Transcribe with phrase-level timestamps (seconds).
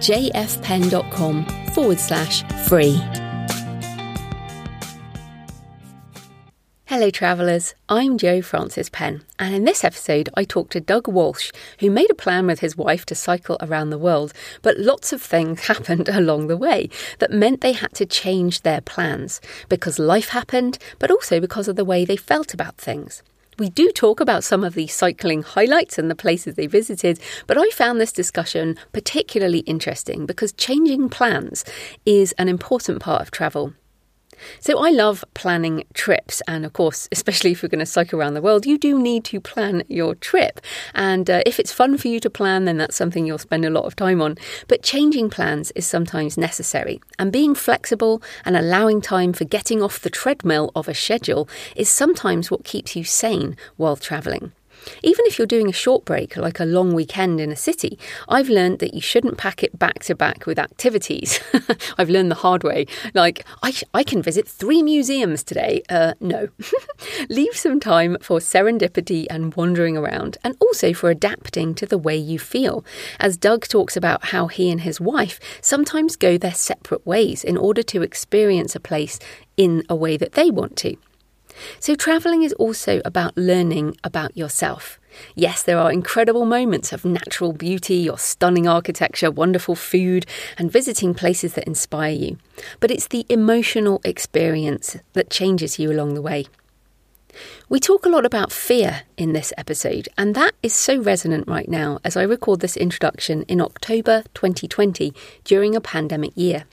[0.00, 3.00] jfpenn.com forward slash free.
[6.90, 7.74] Hello, travellers.
[7.88, 12.10] I'm Jo Frances Penn, and in this episode, I talked to Doug Walsh, who made
[12.10, 16.08] a plan with his wife to cycle around the world, but lots of things happened
[16.08, 16.90] along the way
[17.20, 21.76] that meant they had to change their plans because life happened, but also because of
[21.76, 23.22] the way they felt about things.
[23.58, 27.58] We do talk about some of the cycling highlights and the places they visited, but
[27.58, 31.64] I found this discussion particularly interesting because changing plans
[32.06, 33.74] is an important part of travel.
[34.60, 38.34] So I love planning trips, and of course, especially if you're going to cycle around
[38.34, 40.60] the world, you do need to plan your trip.
[40.94, 43.70] And uh, if it's fun for you to plan, then that's something you'll spend a
[43.70, 44.36] lot of time on.
[44.68, 50.00] But changing plans is sometimes necessary, and being flexible and allowing time for getting off
[50.00, 54.52] the treadmill of a schedule is sometimes what keeps you sane while travelling.
[55.02, 58.48] Even if you're doing a short break, like a long weekend in a city, I've
[58.48, 61.40] learned that you shouldn't pack it back to back with activities.
[61.98, 62.86] I've learned the hard way.
[63.14, 65.82] Like, I, I can visit three museums today.
[65.88, 66.48] Uh, no.
[67.28, 72.16] Leave some time for serendipity and wandering around, and also for adapting to the way
[72.16, 72.84] you feel.
[73.18, 77.56] As Doug talks about how he and his wife sometimes go their separate ways in
[77.56, 79.18] order to experience a place
[79.56, 80.96] in a way that they want to.
[81.78, 84.98] So, travelling is also about learning about yourself.
[85.34, 91.14] Yes, there are incredible moments of natural beauty or stunning architecture, wonderful food, and visiting
[91.14, 92.38] places that inspire you.
[92.78, 96.46] But it's the emotional experience that changes you along the way.
[97.68, 101.68] We talk a lot about fear in this episode, and that is so resonant right
[101.68, 106.64] now as I record this introduction in October 2020 during a pandemic year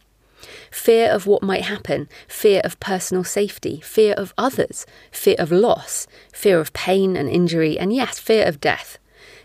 [0.72, 6.08] fear of what might happen, fear of personal safety, fear of others, fear of loss,
[6.34, 8.98] fear of pain and injury, and yes, fear of death.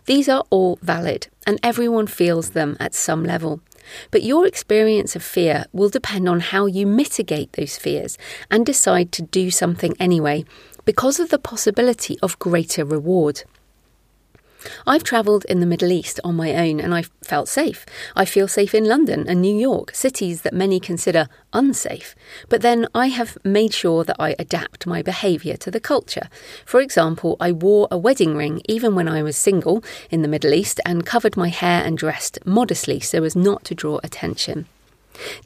[0.06, 3.60] These are all valid, and everyone feels them at some level.
[4.10, 8.18] But your experience of fear will depend on how you mitigate those fears
[8.50, 10.44] and decide to do something anyway
[10.84, 13.44] because of the possibility of greater reward.
[14.86, 17.86] I've travelled in the Middle East on my own and I've felt safe.
[18.16, 22.14] I feel safe in London and New York, cities that many consider unsafe.
[22.48, 26.28] But then I have made sure that I adapt my behaviour to the culture.
[26.64, 30.54] For example, I wore a wedding ring even when I was single in the Middle
[30.54, 34.66] East and covered my hair and dressed modestly so as not to draw attention.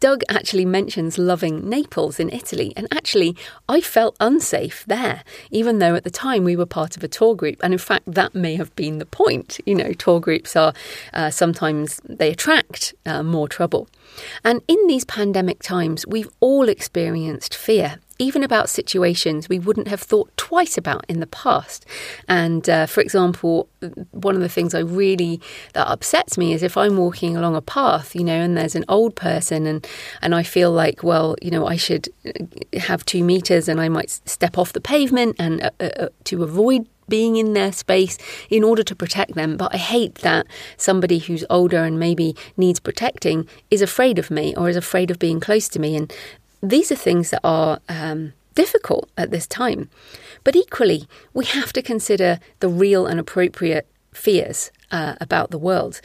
[0.00, 3.36] Doug actually mentions loving Naples in Italy, and actually,
[3.68, 7.34] I felt unsafe there, even though at the time we were part of a tour
[7.34, 7.60] group.
[7.62, 9.60] And in fact, that may have been the point.
[9.66, 10.72] You know, tour groups are
[11.12, 13.88] uh, sometimes they attract uh, more trouble.
[14.44, 20.00] And in these pandemic times, we've all experienced fear even about situations we wouldn't have
[20.00, 21.84] thought twice about in the past.
[22.28, 23.68] And uh, for example,
[24.12, 25.40] one of the things I really
[25.74, 28.84] that upsets me is if I'm walking along a path, you know, and there's an
[28.88, 29.86] old person, and
[30.22, 33.88] and I feel like, well, you know, I should uh, have two meters, and I
[33.88, 38.18] might step off the pavement and uh, uh, uh, to avoid being in their space
[38.50, 39.56] in order to protect them.
[39.56, 40.46] But I hate that
[40.76, 45.18] somebody who's older and maybe needs protecting is afraid of me or is afraid of
[45.18, 45.96] being close to me.
[45.96, 46.12] And
[46.62, 49.88] these are things that are um, difficult at this time.
[50.44, 56.00] But equally, we have to consider the real and appropriate fears uh, about the world.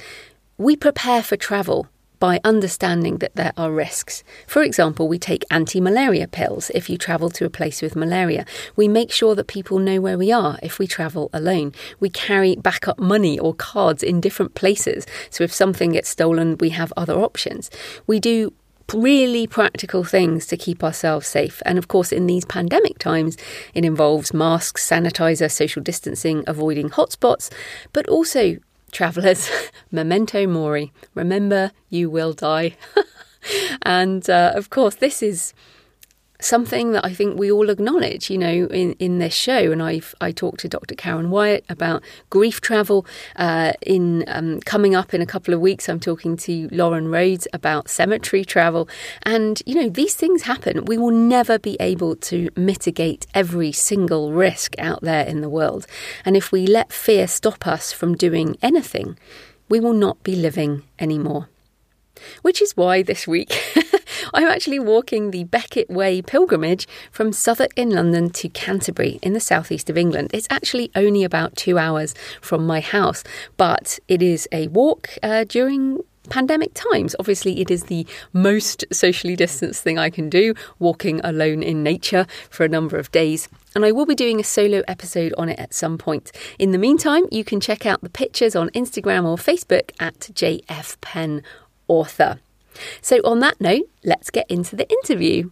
[0.57, 1.87] We prepare for travel
[2.21, 4.23] by understanding that there are risks.
[4.45, 8.45] For example, we take anti malaria pills if you travel to a place with malaria.
[8.75, 11.73] We make sure that people know where we are if we travel alone.
[11.99, 15.07] We carry backup money or cards in different places.
[15.31, 17.71] So if something gets stolen, we have other options.
[18.05, 18.53] We do
[18.93, 21.61] really practical things to keep ourselves safe.
[21.65, 23.37] And of course, in these pandemic times,
[23.73, 27.51] it involves masks, sanitizer, social distancing, avoiding hotspots,
[27.93, 28.57] but also,
[28.91, 29.49] travellers,
[29.91, 30.91] memento mori.
[31.15, 32.75] Remember, you will die.
[33.83, 35.53] and uh, of course, this is
[36.41, 39.71] something that I think we all acknowledge, you know, in, in this show.
[39.71, 40.95] And I've I talked to Dr.
[40.95, 43.05] Karen Wyatt about grief travel.
[43.35, 47.47] Uh, in um, coming up in a couple of weeks, I'm talking to Loren Rhoads
[47.53, 48.89] about cemetery travel.
[49.23, 50.85] And you know, these things happen.
[50.85, 55.87] We will never be able to mitigate every single risk out there in the world.
[56.25, 59.17] And if we let fear stop us from doing anything,
[59.69, 61.47] we will not be living anymore.
[62.41, 63.57] Which is why this week
[64.33, 69.39] I'm actually walking the Becket Way pilgrimage from Southwark in London to Canterbury in the
[69.39, 70.31] southeast of England.
[70.33, 73.23] It's actually only about two hours from my house,
[73.57, 75.99] but it is a walk uh, during
[76.29, 77.15] pandemic times.
[77.19, 82.25] Obviously, it is the most socially distanced thing I can do, walking alone in nature
[82.49, 83.49] for a number of days.
[83.75, 86.31] And I will be doing a solo episode on it at some point.
[86.59, 91.43] In the meantime, you can check out the pictures on Instagram or Facebook at JF
[91.87, 92.39] Author.
[93.01, 95.49] So, on that note, let's get into the interview.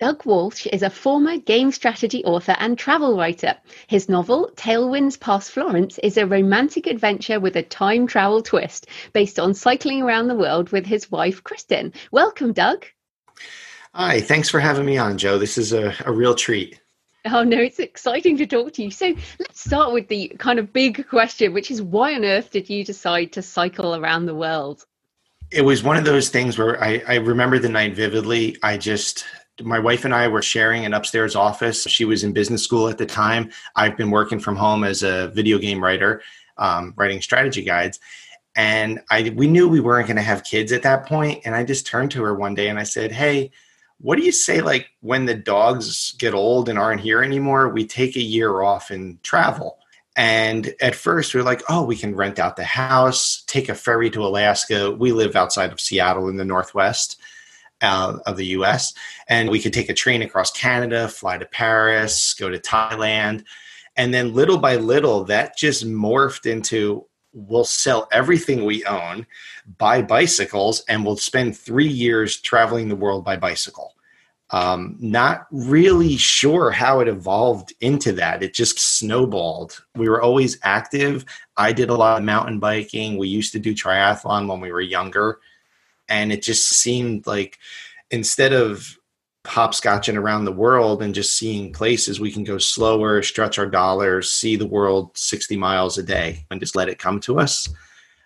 [0.00, 3.54] Doug Walsh is a former game strategy author and travel writer.
[3.86, 9.38] His novel, Tailwinds Past Florence, is a romantic adventure with a time travel twist based
[9.38, 11.92] on cycling around the world with his wife, Kristen.
[12.10, 12.86] Welcome, Doug.
[13.92, 15.36] Hi, thanks for having me on, Jo.
[15.36, 16.79] This is a, a real treat.
[17.26, 18.90] Oh, no, it's exciting to talk to you.
[18.90, 22.70] So let's start with the kind of big question, which is why on earth did
[22.70, 24.86] you decide to cycle around the world?
[25.50, 28.56] It was one of those things where I, I remember the night vividly.
[28.62, 29.24] I just
[29.62, 31.82] my wife and I were sharing an upstairs office.
[31.84, 33.50] She was in business school at the time.
[33.76, 36.22] I've been working from home as a video game writer,
[36.56, 37.98] um, writing strategy guides.
[38.56, 41.42] And I we knew we weren't going to have kids at that point.
[41.44, 43.50] And I just turned to her one day and I said, "Hey,
[44.00, 47.86] what do you say like when the dogs get old and aren't here anymore, we
[47.86, 49.78] take a year off and travel?"
[50.16, 53.74] And at first, we are like, oh, we can rent out the house, take a
[53.74, 54.90] ferry to Alaska.
[54.90, 57.20] We live outside of Seattle in the Northwest
[57.80, 58.92] uh, of the US.
[59.28, 63.44] And we could take a train across Canada, fly to Paris, go to Thailand.
[63.96, 69.26] And then little by little, that just morphed into we'll sell everything we own,
[69.78, 73.94] buy bicycles, and we'll spend three years traveling the world by bicycle.
[74.52, 78.42] Um, not really sure how it evolved into that.
[78.42, 79.80] It just snowballed.
[79.94, 81.24] We were always active.
[81.56, 83.16] I did a lot of mountain biking.
[83.16, 85.38] We used to do triathlon when we were younger
[86.10, 87.58] and it just seemed like
[88.10, 88.98] instead of
[89.44, 94.30] hopscotching around the world and just seeing places we can go slower stretch our dollars
[94.30, 97.68] see the world 60 miles a day and just let it come to us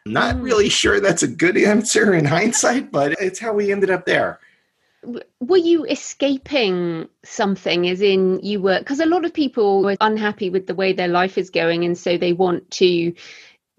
[0.07, 0.43] not mm.
[0.43, 4.41] really sure that's a good answer in hindsight but it's how we ended up there
[5.39, 10.51] were you escaping something as in you were because a lot of people were unhappy
[10.51, 13.15] with the way their life is going and so they want to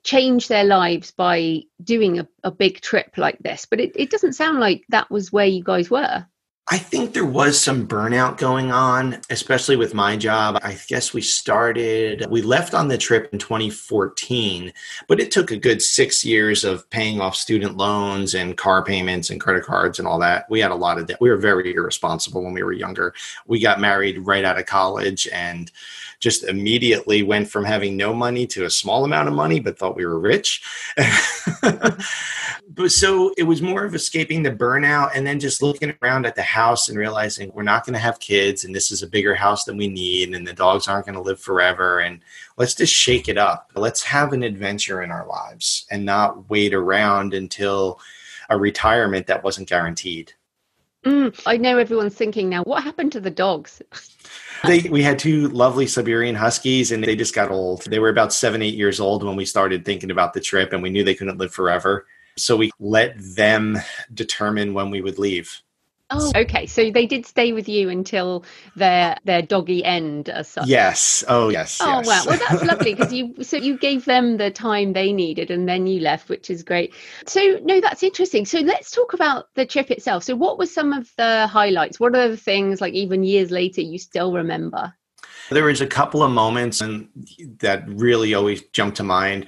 [0.05, 3.65] change their lives by doing a, a big trip like this.
[3.65, 6.25] But it, it doesn't sound like that was where you guys were.
[6.67, 10.57] I think there was some burnout going on, especially with my job.
[10.63, 14.73] I guess we started, we left on the trip in 2014,
[15.07, 19.29] but it took a good six years of paying off student loans and car payments
[19.29, 20.49] and credit cards and all that.
[20.49, 21.21] We had a lot of debt.
[21.21, 23.13] We were very irresponsible when we were younger.
[23.45, 25.71] We got married right out of college and
[26.25, 29.95] just immediately went from having no money to a small amount of money, but thought
[29.95, 30.63] we were rich.
[31.61, 36.33] but so it was more of escaping the burnout and then just looking around at
[36.33, 39.35] the house and realizing we're not going to have kids and this is a bigger
[39.35, 41.99] house than we need and the dogs aren't going to live forever.
[41.99, 42.21] And
[42.57, 43.71] let's just shake it up.
[43.75, 47.99] Let's have an adventure in our lives and not wait around until
[48.49, 50.33] a retirement that wasn't guaranteed.
[51.05, 53.79] Mm, I know everyone's thinking now, what happened to the dogs?
[54.63, 57.83] they, we had two lovely Siberian Huskies, and they just got old.
[57.85, 60.81] They were about seven, eight years old when we started thinking about the trip, and
[60.81, 62.05] we knew they couldn't live forever.
[62.37, 63.77] So we let them
[64.13, 65.61] determine when we would leave.
[66.11, 66.67] Oh, okay.
[66.67, 68.45] So they did stay with you until
[68.75, 70.67] their their doggy end, as such.
[70.67, 71.23] Yes.
[71.27, 71.79] Oh, yes.
[71.81, 72.07] Oh, yes.
[72.07, 72.21] wow.
[72.27, 75.87] Well, that's lovely because you so you gave them the time they needed, and then
[75.87, 76.93] you left, which is great.
[77.25, 78.45] So no, that's interesting.
[78.45, 80.23] So let's talk about the trip itself.
[80.23, 81.99] So what were some of the highlights?
[81.99, 84.93] What are the things like even years later you still remember?
[85.49, 87.07] There was a couple of moments and
[87.59, 89.47] that really always jumped to mind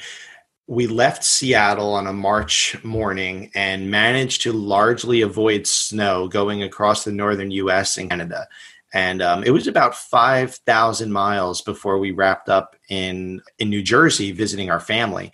[0.68, 7.06] we left Seattle on a March morning and managed to largely avoid snow going across
[7.06, 8.48] the northern US and Canada.
[8.94, 14.34] And um, it was about 5,000 miles before we wrapped up in, in New Jersey
[14.34, 15.32] visiting our family.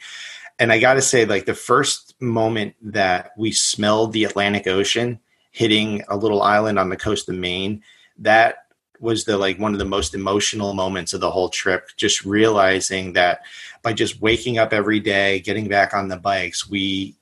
[0.60, 5.20] And I got to say, like the first moment that we smelled the Atlantic Ocean
[5.52, 7.84] hitting a little island on the coast of Maine,
[8.20, 8.63] that
[9.04, 13.14] was the like one of the most emotional moments of the whole trip just realizing
[13.14, 13.42] that
[13.82, 17.16] by just waking up every day getting back on the bikes we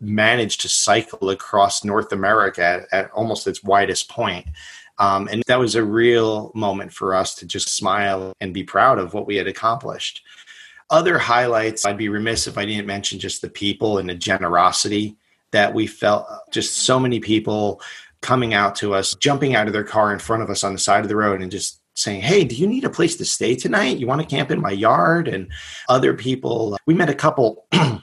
[0.00, 4.46] managed to cycle across north america at, at almost its widest point.
[5.00, 8.98] Um, and that was a real moment for us to just smile and be proud
[8.98, 10.24] of what we had accomplished.
[10.90, 15.16] Other highlights i'd be remiss if i didn't mention just the people and the generosity
[15.50, 16.26] that we felt.
[16.50, 17.80] Just so many people
[18.20, 20.78] coming out to us, jumping out of their car in front of us on the
[20.78, 23.54] side of the road and just saying, Hey, do you need a place to stay
[23.54, 23.98] tonight?
[23.98, 25.28] You want to camp in my yard?
[25.28, 25.48] And
[25.88, 27.66] other people, uh, we met a couple.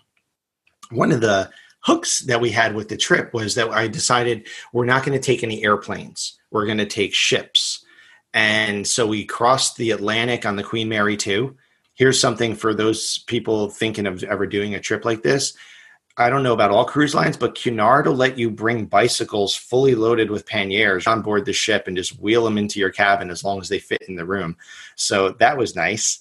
[0.92, 1.50] one of the
[1.82, 5.24] hooks that we had with the trip was that I decided we're not going to
[5.24, 7.84] take any airplanes, we're going to take ships.
[8.34, 11.56] And so we crossed the Atlantic on the Queen Mary 2.
[11.94, 15.54] Here's something for those people thinking of ever doing a trip like this
[16.18, 19.96] I don't know about all cruise lines, but Cunard will let you bring bicycles fully
[19.96, 23.44] loaded with panniers on board the ship and just wheel them into your cabin as
[23.44, 24.56] long as they fit in the room.
[24.96, 26.20] So that was nice.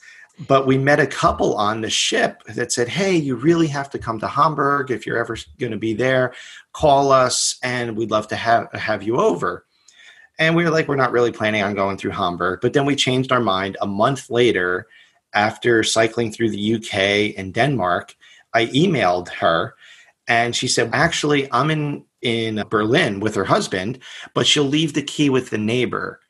[0.49, 4.01] But we met a couple on the ship that said, Hey, you really have to
[4.01, 4.91] come to Hamburg.
[4.91, 6.35] If you're ever going to be there,
[6.73, 9.65] call us and we'd love to have, have you over.
[10.41, 12.59] And we were like, We're not really planning on going through Hamburg.
[12.63, 14.89] But then we changed our mind a month later
[15.35, 18.17] after cycling through the UK and Denmark.
[18.55, 19.77] I emailed her
[20.29, 23.99] and she said, Actually, I'm in, in Berlin with her husband,
[24.35, 26.21] but she'll leave the key with the neighbor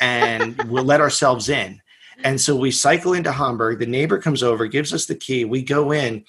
[0.00, 1.80] and we'll let ourselves in.
[2.22, 3.78] And so we cycle into Hamburg.
[3.78, 5.44] The neighbor comes over, gives us the key.
[5.44, 6.24] We go in,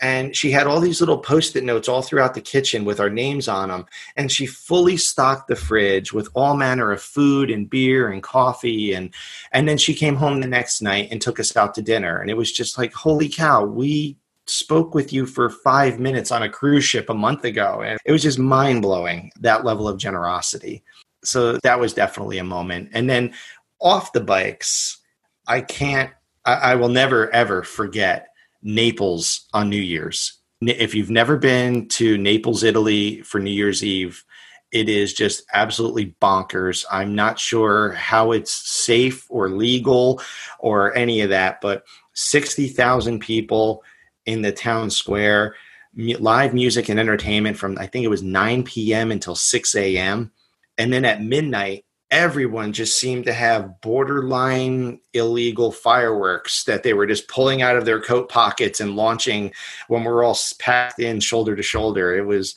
[0.00, 3.10] and she had all these little post it notes all throughout the kitchen with our
[3.10, 3.86] names on them.
[4.16, 8.94] And she fully stocked the fridge with all manner of food and beer and coffee.
[8.94, 9.14] And,
[9.52, 12.18] and then she came home the next night and took us out to dinner.
[12.18, 14.16] And it was just like, holy cow, we
[14.46, 17.82] spoke with you for five minutes on a cruise ship a month ago.
[17.82, 20.82] And it was just mind blowing, that level of generosity.
[21.24, 22.90] So that was definitely a moment.
[22.92, 23.34] And then
[23.80, 24.98] off the bikes,
[25.46, 26.10] I can't,
[26.44, 28.28] I, I will never ever forget
[28.62, 30.38] Naples on New Year's.
[30.60, 34.24] If you've never been to Naples, Italy for New Year's Eve,
[34.72, 36.84] it is just absolutely bonkers.
[36.90, 40.20] I'm not sure how it's safe or legal
[40.58, 41.84] or any of that, but
[42.14, 43.84] 60,000 people
[44.26, 45.54] in the town square,
[45.96, 49.10] live music and entertainment from I think it was 9 p.m.
[49.10, 50.32] until 6 a.m.
[50.76, 57.06] And then at midnight, everyone just seemed to have borderline illegal fireworks that they were
[57.06, 59.52] just pulling out of their coat pockets and launching
[59.88, 62.16] when we're all packed in shoulder to shoulder.
[62.16, 62.56] It was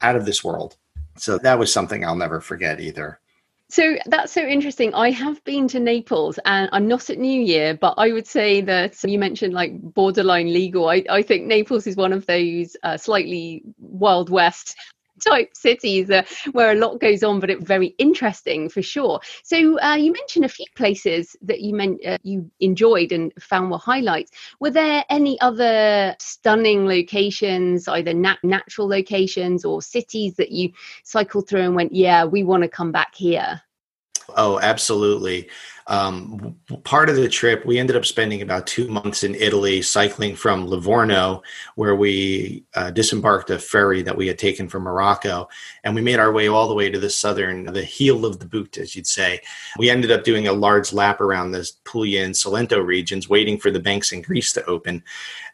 [0.00, 0.76] out of this world.
[1.16, 3.20] So that was something I'll never forget either.
[3.68, 4.94] So that's so interesting.
[4.94, 8.60] I have been to Naples and I'm not at New Year, but I would say
[8.60, 10.88] that you mentioned like borderline legal.
[10.88, 14.76] I, I think Naples is one of those uh, slightly Wild West
[15.28, 19.20] type cities uh, where a lot goes on, but it's very interesting for sure.
[19.42, 23.70] So uh, you mentioned a few places that you meant uh, you enjoyed and found
[23.70, 24.32] were highlights.
[24.60, 30.70] Were there any other stunning locations, either nat- natural locations or cities that you
[31.04, 33.60] cycled through and went, yeah, we want to come back here?
[34.36, 35.48] Oh, absolutely.
[35.88, 40.34] Um, part of the trip, we ended up spending about two months in Italy, cycling
[40.34, 41.42] from Livorno,
[41.76, 45.48] where we uh, disembarked a ferry that we had taken from Morocco,
[45.84, 48.46] and we made our way all the way to the southern, the heel of the
[48.46, 49.40] boot, as you'd say.
[49.78, 53.70] We ended up doing a large lap around the Puglia and Salento regions, waiting for
[53.70, 55.04] the banks in Greece to open,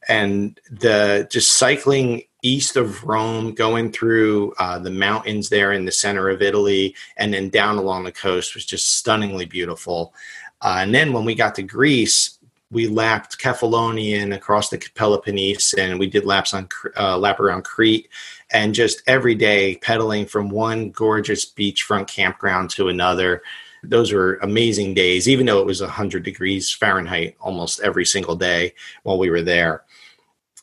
[0.08, 5.92] and the just cycling east of Rome, going through uh, the mountains there in the
[5.92, 10.12] center of Italy, and then down along the coast was just stunningly beautiful.
[10.60, 12.38] Uh, and then when we got to Greece,
[12.70, 16.68] we lapped Kefalonia across the Peloponnese, and we did laps on
[16.98, 18.08] uh, lap around Crete,
[18.50, 23.42] and just every day pedaling from one gorgeous beachfront campground to another.
[23.84, 28.74] Those were amazing days, even though it was 100 degrees Fahrenheit almost every single day
[29.02, 29.82] while we were there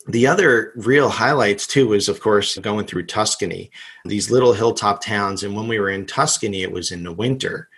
[0.10, 3.70] the other real highlights too was of course going through tuscany
[4.06, 5.44] these little hilltop towns.
[5.44, 7.70] And when we were in tuscany it was in the winter.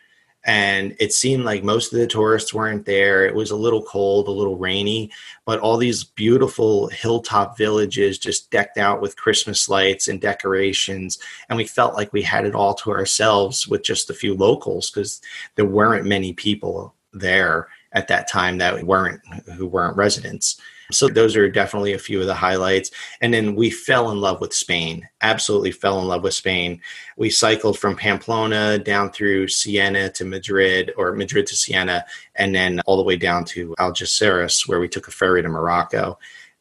[0.43, 3.27] And it seemed like most of the tourists weren't there.
[3.27, 5.11] It was a little cold a little rainy.
[5.45, 11.19] But all these beautiful hilltop villages just decked out with christmas lights and decorations.
[11.50, 14.89] And we felt like we had it all to ourselves with just a few locals
[14.89, 15.21] because
[15.55, 19.21] there weren't many people there at that time that weren't
[19.57, 20.59] who weren't residents
[20.93, 22.91] so those are definitely a few of the highlights.
[23.21, 25.07] And then we fell in love with Spain.
[25.21, 26.81] Absolutely fell in love with Spain.
[27.17, 32.05] We cycled from Pamplona down through Siena to Madrid or Madrid to Siena
[32.36, 36.17] and then all the way down to Algeciras where we took a ferry to Morocco.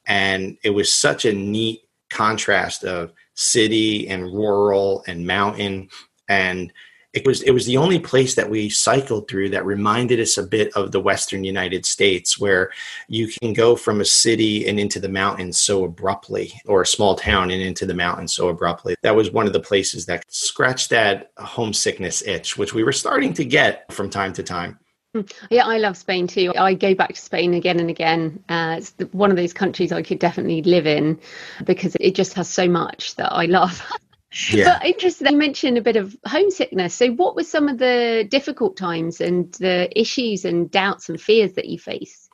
[0.06, 5.88] And it was such a neat contrast of city and rural and mountain
[6.28, 6.72] and
[7.12, 10.42] it was it was the only place that we cycled through that reminded us a
[10.42, 12.70] bit of the western united states where
[13.08, 17.16] you can go from a city and into the mountains so abruptly or a small
[17.16, 20.90] town and into the mountains so abruptly that was one of the places that scratched
[20.90, 24.78] that homesickness itch which we were starting to get from time to time
[25.14, 25.22] hmm.
[25.50, 26.52] yeah, I love Spain too.
[26.56, 28.44] I go back to Spain again and again.
[28.48, 31.18] Uh, it's one of those countries I could definitely live in
[31.64, 33.84] because it just has so much that I love.
[34.50, 34.78] Yeah.
[34.78, 36.94] But interesting, you mentioned a bit of homesickness.
[36.94, 41.54] So, what were some of the difficult times and the issues and doubts and fears
[41.54, 42.28] that you faced?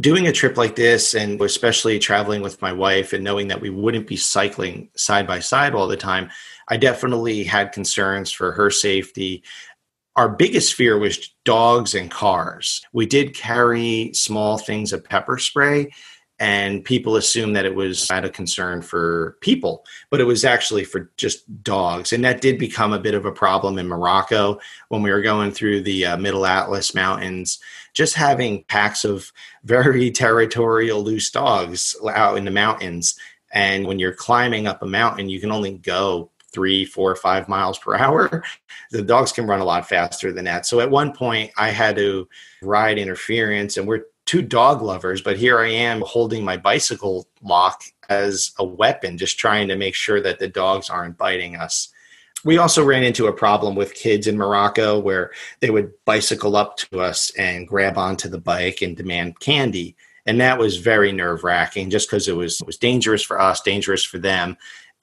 [0.00, 3.70] Doing a trip like this, and especially traveling with my wife, and knowing that we
[3.70, 6.30] wouldn't be cycling side by side all the time,
[6.68, 9.42] I definitely had concerns for her safety.
[10.16, 12.82] Our biggest fear was dogs and cars.
[12.92, 15.92] We did carry small things of pepper spray,
[16.38, 20.84] and people assume that it was out of concern for people, but it was actually
[20.84, 22.12] for just dogs.
[22.12, 25.50] And that did become a bit of a problem in Morocco when we were going
[25.50, 27.58] through the uh, Middle Atlas Mountains.
[27.94, 29.32] Just having packs of
[29.64, 33.18] very territorial loose dogs out in the mountains.
[33.52, 37.78] And when you're climbing up a mountain, you can only go three, four, five miles
[37.78, 38.44] per hour.
[38.90, 40.66] The dogs can run a lot faster than that.
[40.66, 42.28] So at one point, I had to
[42.62, 47.84] ride interference, and we're two dog lovers, but here I am holding my bicycle lock
[48.08, 51.88] as a weapon, just trying to make sure that the dogs aren't biting us.
[52.44, 56.76] We also ran into a problem with kids in Morocco where they would bicycle up
[56.78, 59.96] to us and grab onto the bike and demand candy.
[60.26, 63.60] And that was very nerve wracking just because it was, it was dangerous for us,
[63.60, 64.56] dangerous for them.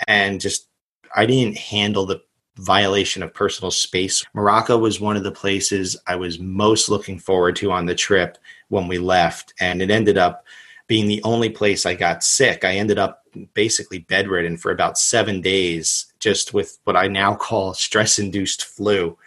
[0.08, 0.68] And just,
[1.16, 2.22] I didn't handle the
[2.58, 4.24] violation of personal space.
[4.34, 8.38] Morocco was one of the places I was most looking forward to on the trip
[8.70, 9.54] when we left.
[9.60, 10.46] And it ended up
[10.88, 12.64] being the only place I got sick.
[12.64, 17.74] I ended up basically bedridden for about seven days, just with what I now call
[17.74, 19.18] stress induced flu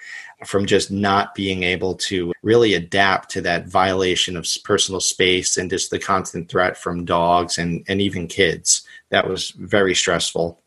[0.44, 5.70] from just not being able to really adapt to that violation of personal space and
[5.70, 8.82] just the constant threat from dogs and, and even kids.
[9.08, 10.60] That was very stressful.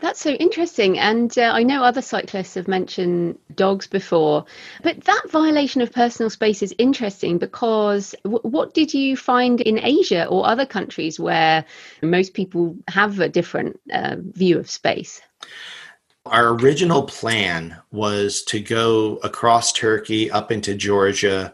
[0.00, 0.96] That's so interesting.
[0.98, 4.44] And uh, I know other cyclists have mentioned dogs before,
[4.82, 9.80] but that violation of personal space is interesting because w- what did you find in
[9.80, 11.64] Asia or other countries where
[12.00, 15.20] most people have a different uh, view of space?
[16.26, 21.52] Our original plan was to go across Turkey up into Georgia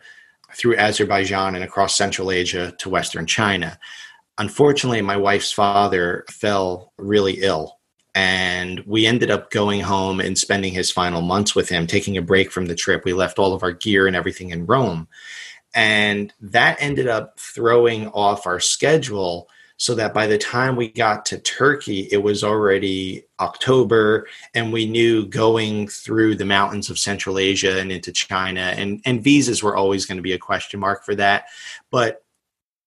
[0.52, 3.78] through Azerbaijan and across Central Asia to Western China.
[4.36, 7.78] Unfortunately, my wife's father fell really ill
[8.14, 12.22] and we ended up going home and spending his final months with him, taking a
[12.22, 13.04] break from the trip.
[13.04, 15.08] We left all of our gear and everything in Rome.
[15.74, 21.26] And that ended up throwing off our schedule so that by the time we got
[21.26, 27.38] to Turkey, it was already October, and we knew going through the mountains of Central
[27.38, 31.04] Asia and into China, and, and visas were always going to be a question mark
[31.04, 31.46] for that.
[31.90, 32.24] But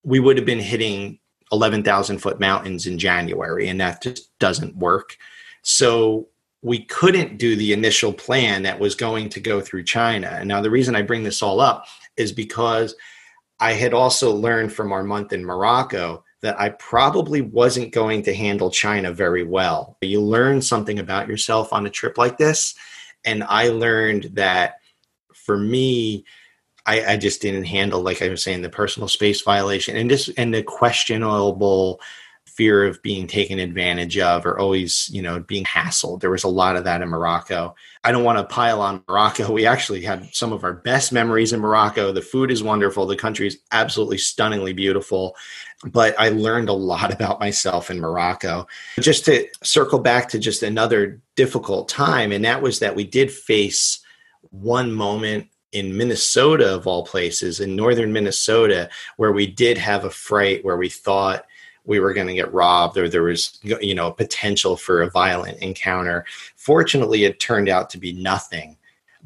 [0.04, 1.20] we would have been hitting
[1.52, 5.18] 11,000 foot mountains in January, and that just doesn't work.
[5.62, 6.28] So
[6.62, 10.28] we couldn't do the initial plan that was going to go through China.
[10.40, 11.86] And now the reason I bring this all up
[12.18, 12.96] is because
[13.60, 18.34] I had also learned from our month in Morocco that I probably wasn't going to
[18.34, 19.98] handle China very well.
[20.02, 22.76] You learn something about yourself on a trip like this.
[23.26, 24.76] And I learned that
[25.34, 26.26] for me,
[26.88, 30.30] I, I just didn't handle, like I was saying, the personal space violation and just
[30.38, 32.02] and the questionable
[32.46, 36.22] fear of being taken advantage of or always, you know, being hassled.
[36.22, 37.76] There was a lot of that in Morocco.
[38.04, 39.52] I don't want to pile on Morocco.
[39.52, 42.12] We actually had some of our best memories in Morocco.
[42.12, 43.06] The food is wonderful.
[43.06, 45.36] The country is absolutely stunningly beautiful.
[45.86, 48.66] But I learned a lot about myself in Morocco.
[49.00, 53.32] Just to circle back to just another difficult time, and that was that we did
[53.32, 54.00] face
[54.50, 60.10] one moment in Minnesota, of all places, in northern Minnesota, where we did have a
[60.10, 61.46] fright where we thought
[61.86, 65.58] we were going to get robbed or there was you know potential for a violent
[65.60, 66.26] encounter.
[66.56, 68.78] Fortunately it turned out to be nothing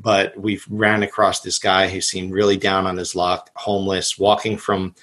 [0.01, 4.57] but we ran across this guy who seemed really down on his luck homeless walking
[4.57, 4.95] from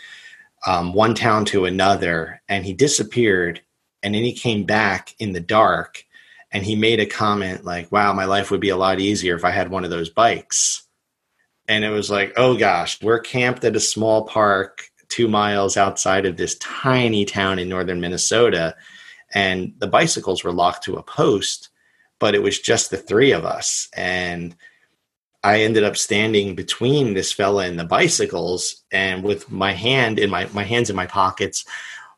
[0.67, 3.61] um, one town to another and he disappeared
[4.03, 6.05] and then he came back in the dark
[6.51, 9.45] and he made a comment like wow my life would be a lot easier if
[9.45, 10.88] i had one of those bikes
[11.69, 16.27] and it was like, oh gosh, we're camped at a small park two miles outside
[16.27, 18.75] of this tiny town in northern Minnesota,
[19.35, 21.69] and the bicycles were locked to a post,
[22.19, 23.89] but it was just the three of us.
[23.95, 24.57] And
[25.45, 30.31] I ended up standing between this fella and the bicycles, and with my hand in
[30.31, 31.65] my my hands in my pockets,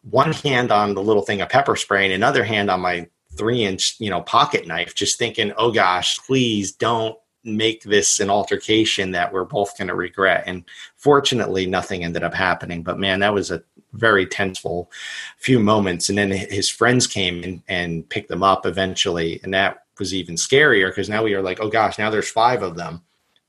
[0.03, 3.65] one hand on the little thing of pepper spray, and another hand on my three
[3.65, 9.13] inch you know pocket knife, just thinking, oh gosh, please don't make this an altercation
[9.13, 10.45] that we're both going to regret.
[10.47, 10.65] And
[10.97, 12.83] fortunately, nothing ended up happening.
[12.83, 14.91] But man, that was a very tenseful
[15.39, 16.09] few moments.
[16.09, 19.41] And then his friends came and, and picked them up eventually.
[19.43, 22.63] And that was even scarier because now we are like, oh gosh, now there's five
[22.63, 23.03] of them.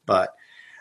[0.06, 0.34] But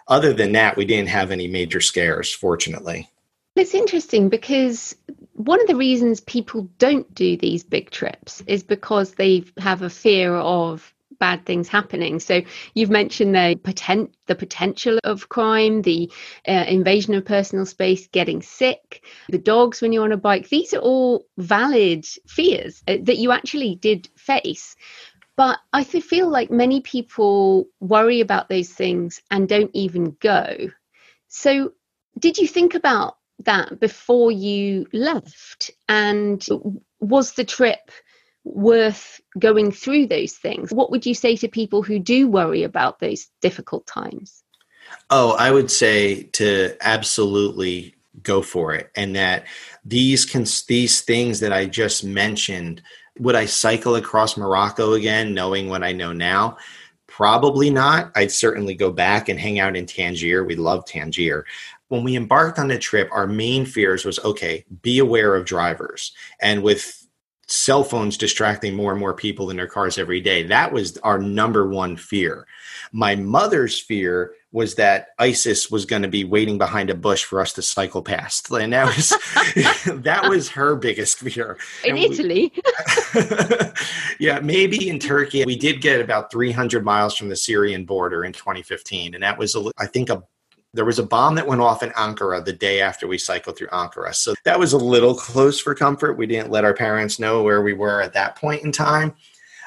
[0.09, 3.09] other than that, we didn't have any major scares, fortunately.
[3.57, 4.97] It's interesting because
[5.35, 9.91] one of the reasons people don't do these big trips is because they have a
[9.91, 12.21] fear of bad things happening.
[12.21, 12.43] So
[12.75, 16.11] you've mentioned the potent the potential of crime, the
[16.47, 20.49] uh, invasion of personal space, getting sick, the dogs when you're on a bike.
[20.49, 24.77] These are all valid fears uh, that you actually did face.
[25.37, 30.69] But I feel like many people worry about those things and don't even go.
[31.29, 31.73] So,
[32.19, 35.71] did you think about that before you left?
[35.89, 36.47] And
[37.01, 37.91] was the trip
[38.55, 40.73] worth going through those things?
[40.73, 44.43] What would you say to people who do worry about those difficult times?
[45.09, 49.45] Oh, I would say to absolutely go for it and that
[49.85, 52.83] these cons- these things that I just mentioned
[53.19, 56.57] would I cycle across Morocco again knowing what I know now?
[57.07, 58.13] Probably not.
[58.15, 60.45] I'd certainly go back and hang out in Tangier.
[60.45, 61.45] We love Tangier.
[61.89, 66.13] When we embarked on the trip, our main fears was okay, be aware of drivers.
[66.41, 67.00] And with
[67.51, 70.45] cell phones distracting more and more people in their cars every day.
[70.45, 72.47] That was our number one fear.
[72.93, 77.41] My mother's fear was that ISIS was going to be waiting behind a bush for
[77.41, 78.51] us to cycle past.
[78.51, 79.09] And that was
[80.03, 81.57] that was her biggest fear.
[81.85, 82.53] In and Italy.
[84.19, 85.43] Yeah, maybe in Turkey.
[85.47, 89.57] We did get about 300 miles from the Syrian border in 2015 and that was
[89.79, 90.23] I think a
[90.73, 93.69] there was a bomb that went off in Ankara the day after we cycled through
[93.69, 94.15] Ankara.
[94.15, 96.17] So that was a little close for comfort.
[96.17, 99.15] We didn't let our parents know where we were at that point in time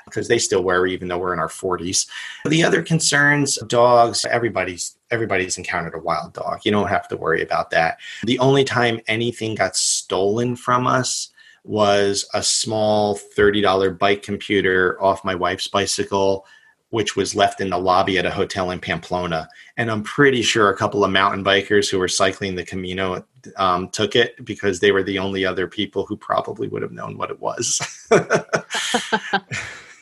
[0.05, 2.07] because they still worry even though we're in our 40s.
[2.45, 6.61] The other concerns, dogs, everybody's everybody's encountered a wild dog.
[6.63, 7.99] You don't have to worry about that.
[8.23, 11.29] The only time anything got stolen from us
[11.63, 16.45] was a small $30 bike computer off my wife's bicycle
[16.93, 19.49] which was left in the lobby at a hotel in Pamplona.
[19.77, 23.25] And I'm pretty sure a couple of mountain bikers who were cycling the Camino
[23.57, 27.17] um, took it because they were the only other people who probably would have known
[27.17, 27.77] what it was.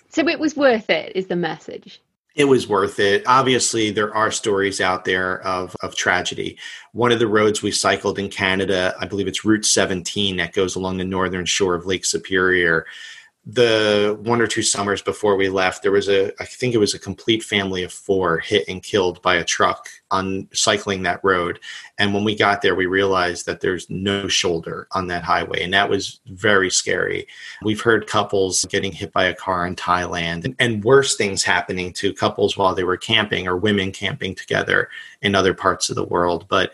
[0.10, 2.02] so it was worth it, is the message.
[2.36, 3.24] It was worth it.
[3.26, 6.58] Obviously, there are stories out there of, of tragedy.
[6.92, 10.76] One of the roads we cycled in Canada, I believe it's Route 17 that goes
[10.76, 12.86] along the northern shore of Lake Superior
[13.44, 16.94] the one or two summers before we left, there was a, I think it was
[16.94, 21.60] a complete family of four hit and killed by a truck on cycling that road.
[21.98, 25.64] And when we got there, we realized that there's no shoulder on that highway.
[25.64, 27.28] And that was very scary.
[27.64, 31.94] We've heard couples getting hit by a car in Thailand and, and worse things happening
[31.94, 34.88] to couples while they were camping or women camping together
[35.24, 36.46] in other parts of the world.
[36.48, 36.74] But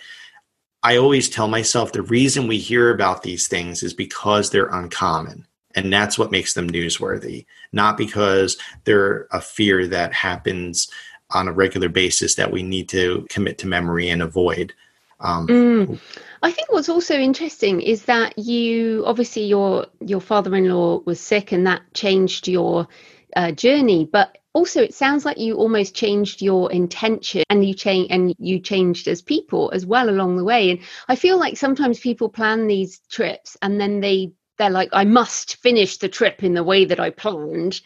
[0.84, 5.48] I always tell myself the reason we hear about these things is because they're uncommon
[5.78, 10.90] and that's what makes them newsworthy not because they're a fear that happens
[11.32, 14.74] on a regular basis that we need to commit to memory and avoid
[15.20, 16.00] um, mm.
[16.44, 21.66] I think what's also interesting is that you obviously your your father-in-law was sick and
[21.66, 22.88] that changed your
[23.36, 28.08] uh, journey, but also it sounds like you almost changed your intention and you change
[28.12, 30.72] and you changed as people as well along the way.
[30.72, 35.06] And I feel like sometimes people plan these trips and then they they're like, I
[35.06, 37.82] must finish the trip in the way that I planned.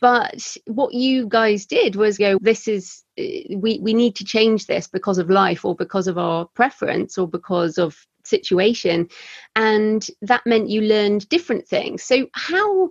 [0.00, 4.66] But what you guys did was go, this is, uh, we, we need to change
[4.66, 9.08] this because of life or because of our preference or because of situation.
[9.56, 12.04] And that meant you learned different things.
[12.04, 12.90] So, how,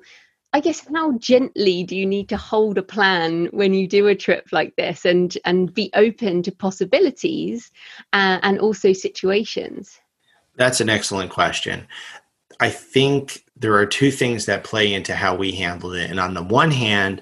[0.52, 4.16] I guess, how gently do you need to hold a plan when you do a
[4.16, 7.72] trip like this and, and be open to possibilities
[8.12, 9.98] uh, and also situations?
[10.56, 11.88] That's an excellent question.
[12.60, 16.10] I think there are two things that play into how we handled it.
[16.10, 17.22] And on the one hand,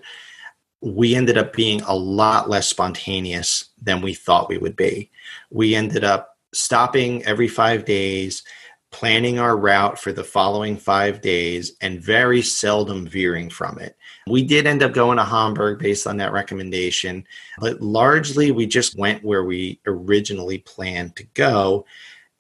[0.82, 5.10] we ended up being a lot less spontaneous than we thought we would be.
[5.50, 8.44] We ended up stopping every five days,
[8.92, 13.98] planning our route for the following five days, and very seldom veering from it.
[14.28, 17.26] We did end up going to Hamburg based on that recommendation,
[17.60, 21.86] but largely we just went where we originally planned to go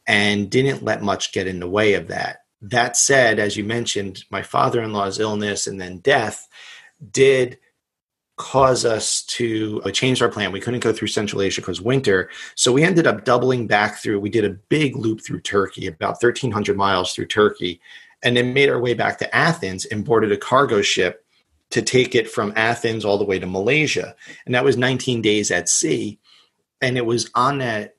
[0.08, 4.23] and didn't let much get in the way of that that said, as you mentioned,
[4.30, 6.47] my father in law's illness and then death
[7.12, 7.60] did
[8.38, 10.51] cause us to uh, change our plan.
[10.51, 12.30] We couldn't go through Central Asia because winter.
[12.56, 14.19] So we ended up doubling back through.
[14.19, 17.80] We did a big loop through Turkey, about 1,300 miles through Turkey,
[18.23, 21.23] and then made our way back to Athens and boarded a cargo ship
[21.69, 24.15] to take it from Athens all the way to Malaysia.
[24.45, 26.19] And that was 19 days at sea.
[26.82, 27.95] And it was on that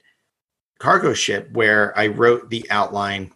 [0.79, 3.33] cargo ship where I wrote the outline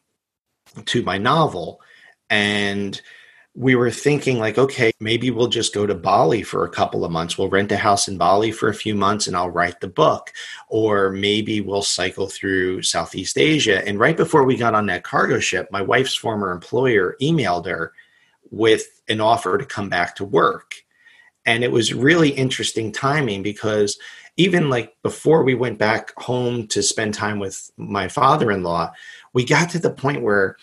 [0.86, 1.80] to my novel.
[2.28, 3.00] And
[3.54, 7.10] we were thinking like okay maybe we'll just go to bali for a couple of
[7.10, 7.36] months.
[7.36, 10.32] We'll rent a house in bali for a few months and i'll write the book.
[10.68, 13.86] Or maybe we'll cycle through southeast asia.
[13.86, 17.92] And right before we got on that cargo ship my wife's former employer emailed her
[18.50, 20.74] with an offer to come back to work.
[21.44, 23.98] And it was really interesting timing because
[24.36, 28.92] even like before we went back home to spend time with my father-in-law
[29.32, 30.56] we got to the point where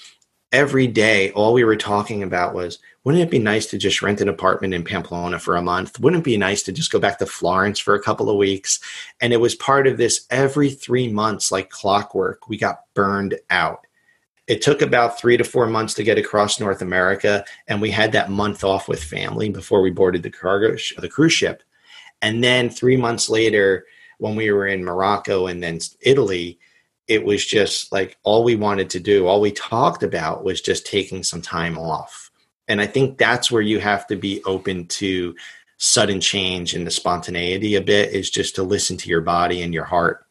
[0.52, 4.22] every day all we were talking about was wouldn't it be nice to just rent
[4.22, 6.00] an apartment in Pamplona for a month?
[6.00, 8.80] Wouldn't it be nice to just go back to Florence for a couple of weeks?
[9.22, 13.86] And it was part of this every three months, like clockwork, we got burned out.
[14.48, 18.14] It took about three to four months to get across North America, and we had
[18.14, 21.64] that month off with family before we boarded the cargo sh- the cruise ship.
[22.22, 23.86] And then three months later,
[24.20, 26.60] when we were in Morocco and then Italy,
[27.08, 30.86] it was just like all we wanted to do, all we talked about was just
[30.86, 32.32] taking some time off.
[32.68, 35.36] And I think that's where you have to be open to
[35.78, 39.74] sudden change and the spontaneity a bit is just to listen to your body and
[39.74, 40.28] your heart.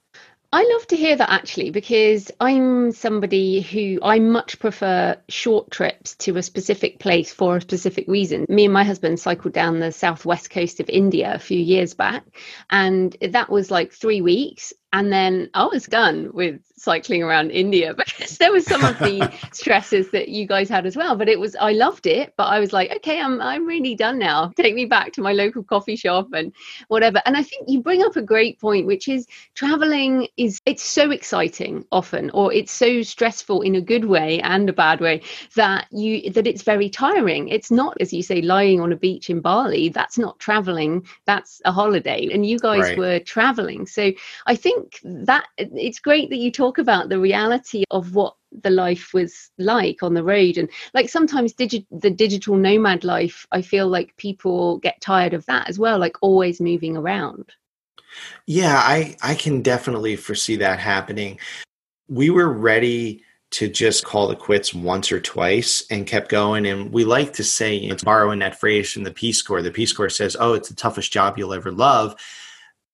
[0.52, 6.14] I love to hear that actually because I'm somebody who I much prefer short trips
[6.16, 8.46] to a specific place for a specific reason.
[8.48, 12.24] Me and my husband cycled down the southwest coast of India a few years back,
[12.70, 14.72] and that was like three weeks.
[14.92, 19.32] And then I was done with cycling around India because there was some of the
[19.52, 21.16] stresses that you guys had as well.
[21.16, 24.18] But it was I loved it, but I was like, okay, I'm I'm really done
[24.18, 24.52] now.
[24.56, 26.52] Take me back to my local coffee shop and
[26.88, 27.20] whatever.
[27.26, 31.10] And I think you bring up a great point, which is traveling is it's so
[31.10, 35.22] exciting often, or it's so stressful in a good way and a bad way
[35.54, 37.48] that you that it's very tiring.
[37.48, 39.88] It's not, as you say, lying on a beach in Bali.
[39.88, 41.06] That's not traveling.
[41.24, 42.28] That's a holiday.
[42.32, 42.98] And you guys right.
[42.98, 43.86] were traveling.
[43.86, 44.12] So
[44.46, 48.70] I think that it's great that you talk talk about the reality of what the
[48.70, 50.58] life was like on the road.
[50.58, 55.46] And like sometimes digi- the digital nomad life i feel like people get tired of
[55.46, 57.52] that as well like always moving around.
[58.46, 61.38] Yeah i i can definitely foresee that happening.
[62.08, 66.66] We were ready to just call it quits once or twice and kept going.
[66.66, 69.70] And we like to say, you know, borrowing that phrase from the Peace Corps, the
[69.70, 72.16] Peace Corps says, oh, it's the toughest job you'll ever love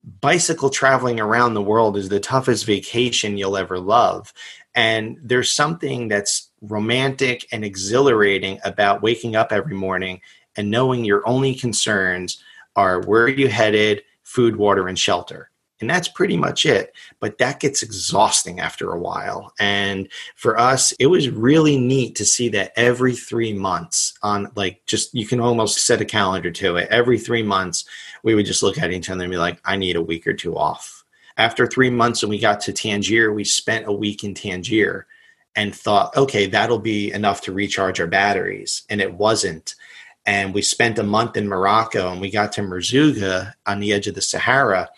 [0.05, 4.33] bicycle traveling around the world is the toughest vacation you'll ever love.
[4.75, 10.21] And there's something that's romantic and exhilarating about waking up every morning
[10.57, 12.43] and knowing your only concerns
[12.75, 15.51] are where are you headed, food, water, and shelter.
[15.81, 16.95] And that's pretty much it.
[17.19, 19.53] But that gets exhausting after a while.
[19.59, 24.83] And for us it was really neat to see that every 3 months on like
[24.87, 26.88] just you can almost set a calendar to it.
[26.88, 27.85] Every 3 months
[28.23, 30.33] we would just look at each other and be like i need a week or
[30.33, 31.05] two off.
[31.37, 35.07] After 3 months when we got to Tangier we spent a week in Tangier
[35.55, 38.83] and thought okay that'll be enough to recharge our batteries.
[38.89, 39.75] And it wasn't.
[40.25, 44.07] And we spent a month in Morocco and we got to Merzouga on the edge
[44.07, 44.89] of the Sahara.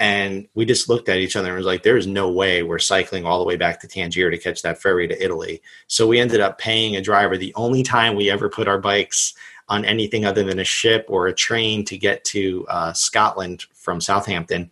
[0.00, 3.24] And we just looked at each other and was like, there's no way we're cycling
[3.24, 5.62] all the way back to Tangier to catch that ferry to Italy.
[5.86, 9.34] So we ended up paying a driver the only time we ever put our bikes
[9.68, 14.00] on anything other than a ship or a train to get to uh, Scotland from
[14.00, 14.70] Southampton.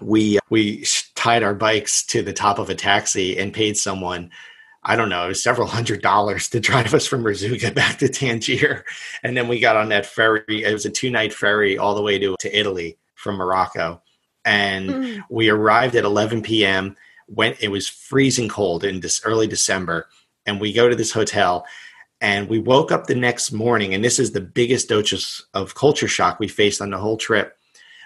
[0.00, 4.30] We we tied our bikes to the top of a taxi and paid someone
[4.84, 8.84] I don't know, several hundred dollars to drive us from Merzouga back to Tangier.
[9.22, 10.42] And then we got on that ferry.
[10.48, 14.02] It was a two night ferry all the way to, to Italy from Morocco
[14.44, 15.22] and mm.
[15.28, 16.96] we arrived at 11 p.m.
[17.26, 20.08] when it was freezing cold in this early December,
[20.46, 21.64] and we go to this hotel.
[22.22, 26.08] And we woke up the next morning, and this is the biggest dose of culture
[26.08, 27.58] shock we faced on the whole trip.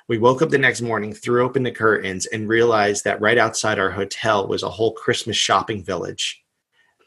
[0.08, 3.78] We woke up the next morning, threw open the curtains, and realized that right outside
[3.78, 6.42] our hotel was a whole Christmas shopping village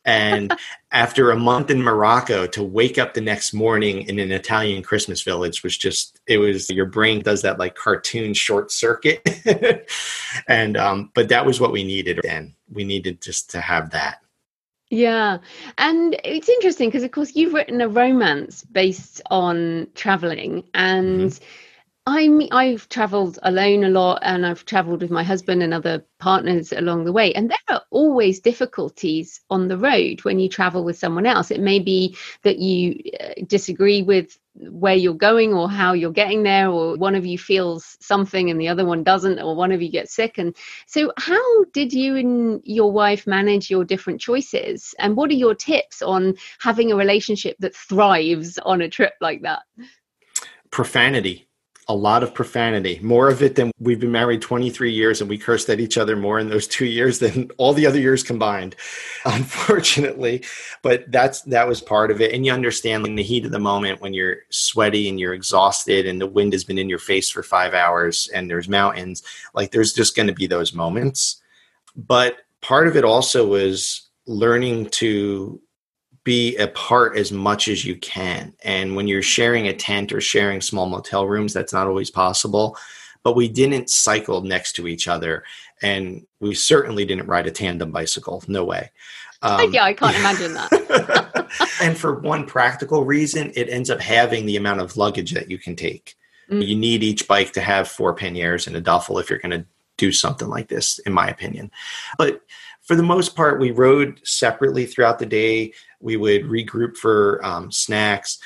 [0.05, 0.55] and
[0.91, 5.21] after a month in Morocco, to wake up the next morning in an Italian Christmas
[5.21, 9.21] village was just, it was, your brain does that like cartoon short circuit.
[10.47, 12.55] and, um, but that was what we needed then.
[12.71, 14.21] We needed just to have that.
[14.89, 15.37] Yeah.
[15.77, 21.31] And it's interesting because, of course, you've written a romance based on traveling and.
[21.31, 21.45] Mm-hmm
[22.09, 26.71] I'm I've traveled alone a lot and I've traveled with my husband and other partners
[26.71, 27.31] along the way.
[27.35, 31.51] And there are always difficulties on the road when you travel with someone else.
[31.51, 36.41] It may be that you uh, disagree with where you're going or how you're getting
[36.41, 39.79] there or one of you feels something and the other one doesn't or one of
[39.79, 40.39] you gets sick.
[40.39, 40.55] And
[40.87, 44.95] so how did you and your wife manage your different choices?
[44.97, 49.43] And what are your tips on having a relationship that thrives on a trip like
[49.43, 49.61] that?
[50.71, 51.48] Profanity
[51.89, 55.39] a lot of profanity, more of it than we've been married 23 years and we
[55.39, 58.75] cursed at each other more in those two years than all the other years combined,
[59.25, 60.43] unfortunately.
[60.83, 62.31] But that's that was part of it.
[62.31, 66.05] And you understand in the heat of the moment when you're sweaty and you're exhausted
[66.05, 69.23] and the wind has been in your face for five hours and there's mountains,
[69.55, 71.41] like there's just going to be those moments.
[71.95, 75.59] But part of it also was learning to
[76.23, 78.53] be apart as much as you can.
[78.63, 82.77] And when you're sharing a tent or sharing small motel rooms, that's not always possible.
[83.23, 85.43] But we didn't cycle next to each other.
[85.81, 88.43] And we certainly didn't ride a tandem bicycle.
[88.47, 88.91] No way.
[89.41, 91.49] Um, yeah, I can't imagine that.
[91.81, 95.57] and for one practical reason, it ends up having the amount of luggage that you
[95.57, 96.15] can take.
[96.51, 96.67] Mm.
[96.67, 99.65] You need each bike to have four panniers and a duffel if you're going to
[99.97, 101.71] do something like this, in my opinion.
[102.17, 102.41] But
[102.81, 105.73] for the most part, we rode separately throughout the day.
[105.99, 108.39] We would regroup for um, snacks.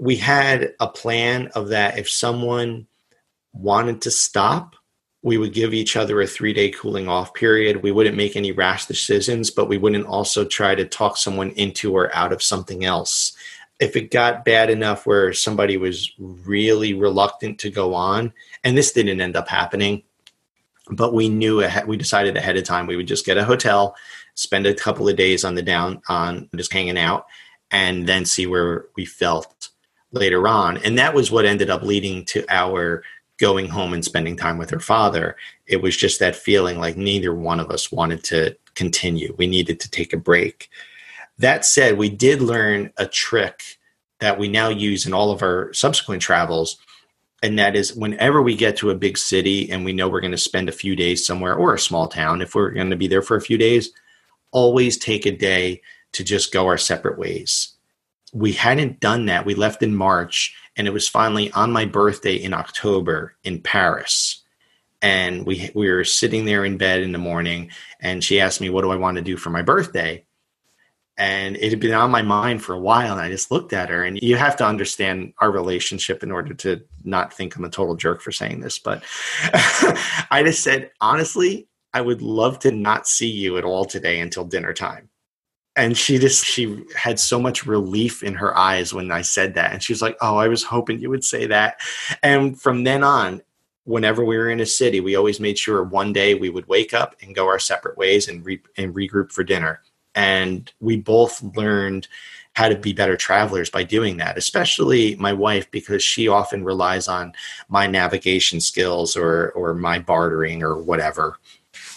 [0.00, 2.86] We had a plan of that if someone
[3.52, 4.76] wanted to stop,
[5.22, 7.82] we would give each other a three day cooling off period.
[7.82, 11.92] We wouldn't make any rash decisions, but we wouldn't also try to talk someone into
[11.92, 13.32] or out of something else.
[13.80, 18.92] If it got bad enough where somebody was really reluctant to go on, and this
[18.92, 20.04] didn't end up happening,
[20.90, 23.96] but we knew ahead, we decided ahead of time we would just get a hotel
[24.36, 27.26] spend a couple of days on the down on just hanging out
[27.70, 29.70] and then see where we felt
[30.12, 30.76] later on.
[30.78, 33.02] And that was what ended up leading to our
[33.38, 35.36] going home and spending time with her father.
[35.66, 39.34] It was just that feeling like neither one of us wanted to continue.
[39.36, 40.70] We needed to take a break.
[41.38, 43.78] That said we did learn a trick
[44.20, 46.78] that we now use in all of our subsequent travels
[47.42, 50.30] and that is whenever we get to a big city and we know we're going
[50.30, 53.08] to spend a few days somewhere or a small town if we're going to be
[53.08, 53.92] there for a few days
[54.52, 55.82] always take a day
[56.12, 57.74] to just go our separate ways.
[58.32, 59.46] We hadn't done that.
[59.46, 64.42] We left in march and it was finally on my birthday in october in paris.
[65.02, 68.70] And we we were sitting there in bed in the morning and she asked me
[68.70, 70.24] what do i want to do for my birthday?
[71.18, 73.88] And it had been on my mind for a while and i just looked at
[73.88, 77.70] her and you have to understand our relationship in order to not think i'm a
[77.70, 79.02] total jerk for saying this but
[80.30, 84.44] i just said honestly i would love to not see you at all today until
[84.44, 85.08] dinner time.
[85.74, 89.72] And she just she had so much relief in her eyes when i said that.
[89.72, 91.80] And she was like oh i was hoping you would say that.
[92.22, 93.40] And from then on
[93.84, 96.92] whenever we were in a city we always made sure one day we would wake
[96.92, 99.80] up and go our separate ways and, re- and regroup for dinner.
[100.14, 102.08] And we both learned
[102.52, 107.06] how to be better travelers by doing that especially my wife because she often relies
[107.08, 107.32] on
[107.68, 111.38] my navigation skills or or my bartering or whatever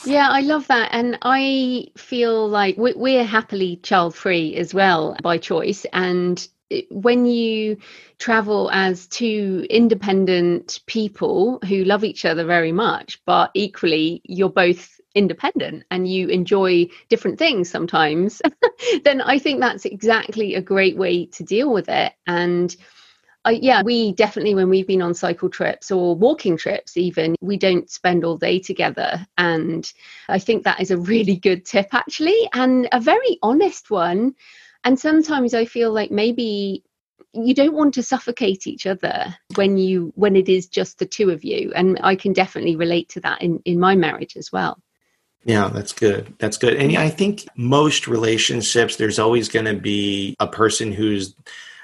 [0.06, 5.38] yeah i love that and i feel like we're happily child free as well by
[5.38, 6.48] choice and
[6.92, 7.78] when you
[8.20, 15.00] travel as two independent people who love each other very much but equally you're both
[15.16, 18.42] independent and you enjoy different things sometimes,
[19.04, 22.14] then I think that's exactly a great way to deal with it.
[22.28, 22.76] And
[23.46, 27.58] uh, yeah, we definitely, when we've been on cycle trips or walking trips, even, we
[27.58, 29.26] don't spend all day together.
[29.38, 29.92] And
[30.28, 34.36] I think that is a really good tip, actually, and a very honest one.
[34.84, 36.84] And sometimes I feel like maybe
[37.34, 41.30] you don't want to suffocate each other when you when it is just the two
[41.30, 44.82] of you and i can definitely relate to that in in my marriage as well
[45.46, 46.34] yeah, that's good.
[46.38, 46.76] That's good.
[46.76, 51.34] And I think most relationships, there's always going to be a person who's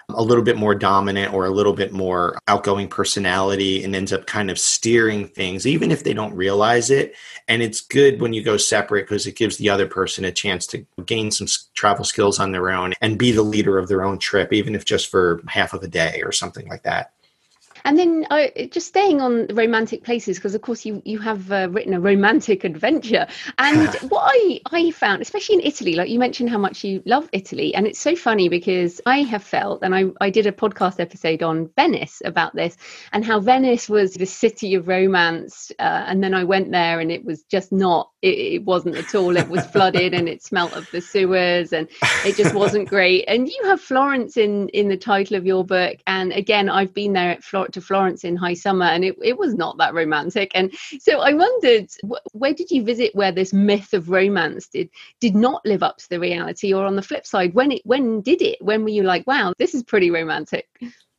[0.10, 4.28] a little bit more dominant or a little bit more outgoing personality and ends up
[4.28, 7.16] kind of steering things, even if they don't realize it.
[7.48, 10.68] And it's good when you go separate because it gives the other person a chance
[10.68, 14.20] to gain some travel skills on their own and be the leader of their own
[14.20, 17.12] trip, even if just for half of a day or something like that.
[17.86, 21.70] And then uh, just staying on romantic places, because of course you you have uh,
[21.70, 23.28] written a romantic adventure.
[23.60, 27.30] And what I I found, especially in Italy, like you mentioned how much you love
[27.32, 31.00] Italy, and it's so funny because I have felt, and I I did a podcast
[31.00, 32.76] episode on Venice about this,
[33.14, 37.12] and how Venice was the city of romance, uh, and then I went there and
[37.12, 38.10] it was just not.
[38.24, 39.38] It, it wasn't at all.
[39.38, 41.88] It was flooded and it smelt of the sewers, and
[42.26, 43.26] it just wasn't great.
[43.28, 47.14] And you have Florence in in the title of your book, and again, I've been
[47.14, 50.52] there at Florence to Florence in high summer, and it, it was not that romantic.
[50.56, 54.90] And so I wondered, wh- where did you visit where this myth of romance did
[55.22, 58.22] did not live up to the reality, or on the flip side, when it when
[58.22, 58.58] did it?
[58.62, 60.68] When were you like, wow, this is pretty romantic?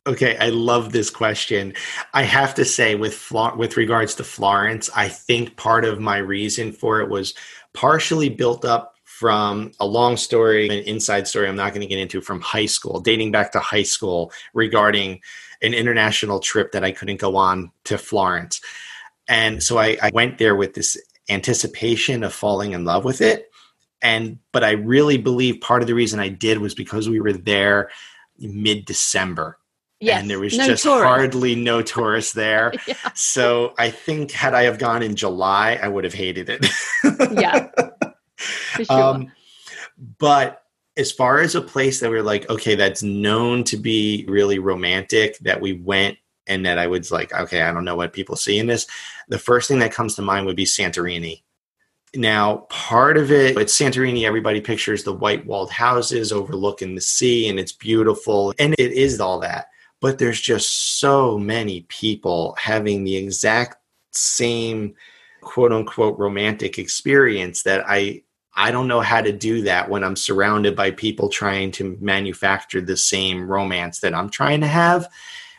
[0.07, 1.73] Okay, I love this question.
[2.13, 6.17] I have to say, with Flo- with regards to Florence, I think part of my
[6.17, 7.33] reason for it was
[7.73, 11.97] partially built up from a long story, an inside story I'm not going to get
[11.99, 15.21] into from high school, dating back to high school regarding
[15.61, 18.61] an international trip that I couldn't go on to Florence.
[19.27, 20.97] And so I, I went there with this
[21.29, 23.51] anticipation of falling in love with it.
[24.01, 27.33] And, but I really believe part of the reason I did was because we were
[27.33, 27.89] there
[28.39, 29.57] mid December.
[29.99, 32.71] Yes, and there was no just hardly no tourists there.
[32.87, 32.93] yeah.
[33.15, 36.65] So I think had I have gone in July, I would have hated it.
[37.31, 37.69] yeah.
[38.75, 38.91] Sure.
[38.91, 39.31] Um,
[40.19, 40.61] but
[40.97, 45.37] as far as a place that we're like, okay, that's known to be really romantic,
[45.39, 46.17] that we went
[46.47, 48.87] and that I was like, okay, I don't know what people see in this.
[49.27, 51.43] The first thing that comes to mind would be Santorini.
[52.15, 57.49] Now, part of it, it's Santorini, everybody pictures the white walled houses overlooking the sea,
[57.49, 58.53] and it's beautiful.
[58.57, 59.67] And it is all that.
[59.99, 63.77] But there's just so many people having the exact
[64.11, 64.95] same
[65.41, 68.23] quote unquote romantic experience that I
[68.57, 72.81] I don't know how to do that when I'm surrounded by people trying to manufacture
[72.81, 75.07] the same romance that I'm trying to have.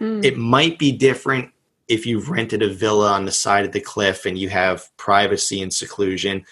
[0.01, 0.25] Mm.
[0.25, 1.53] It might be different
[1.87, 5.63] if you've rented a villa on the side of the cliff and you have privacy
[5.63, 6.45] and seclusion.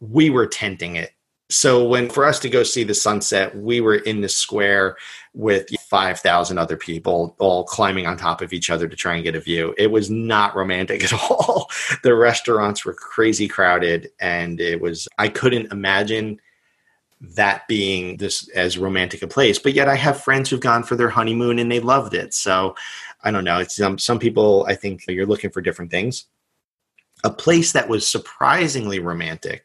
[0.00, 1.12] We were tenting it.
[1.50, 4.96] So when for us to go see the sunset, we were in the square
[5.34, 9.36] with 5,000 other people all climbing on top of each other to try and get
[9.36, 9.72] a view.
[9.78, 11.70] It was not romantic at all.
[12.02, 16.40] the restaurants were crazy crowded and it was I couldn't imagine
[17.20, 19.60] that being this as romantic a place.
[19.60, 22.34] But yet I have friends who've gone for their honeymoon and they loved it.
[22.34, 22.74] So
[23.22, 23.58] I don't know.
[23.58, 26.26] It's um, some people I think you're looking for different things.
[27.22, 29.64] A place that was surprisingly romantic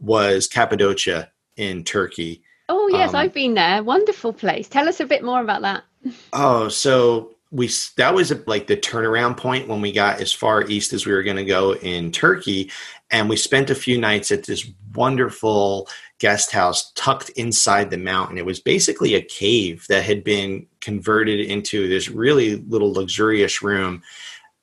[0.00, 2.42] was Cappadocia in Turkey.
[2.68, 3.82] Oh yes, um, I've been there.
[3.82, 4.68] Wonderful place.
[4.68, 5.84] Tell us a bit more about that.
[6.32, 10.92] Oh, so we that was like the turnaround point when we got as far east
[10.92, 12.70] as we were going to go in Turkey,
[13.10, 15.88] and we spent a few nights at this wonderful
[16.18, 18.38] guest house tucked inside the mountain.
[18.38, 24.02] It was basically a cave that had been converted into this really little luxurious room,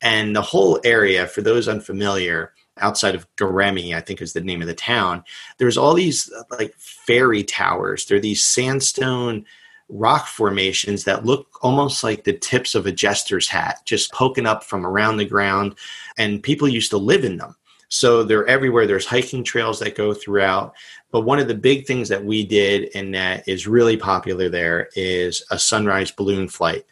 [0.01, 4.61] and the whole area, for those unfamiliar, outside of Göreme, I think is the name
[4.61, 5.23] of the town.
[5.57, 8.05] There's all these like fairy towers.
[8.05, 9.45] They're these sandstone
[9.89, 14.63] rock formations that look almost like the tips of a jester's hat, just poking up
[14.63, 15.75] from around the ground.
[16.17, 17.55] And people used to live in them.
[17.89, 18.86] So they're everywhere.
[18.86, 20.75] There's hiking trails that go throughout.
[21.11, 24.89] But one of the big things that we did and that is really popular there
[24.95, 26.86] is a sunrise balloon flight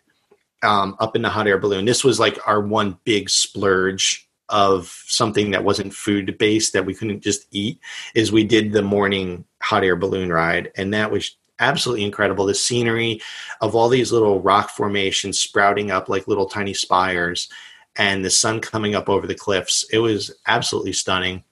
[0.63, 1.85] um, up in the hot air balloon.
[1.85, 6.93] This was like our one big splurge of something that wasn't food based that we
[6.93, 7.79] couldn't just eat
[8.15, 12.45] is we did the morning hot air balloon ride and that was absolutely incredible.
[12.45, 13.21] The scenery
[13.61, 17.49] of all these little rock formations sprouting up like little tiny spires
[17.95, 21.43] and the sun coming up over the cliffs it was absolutely stunning.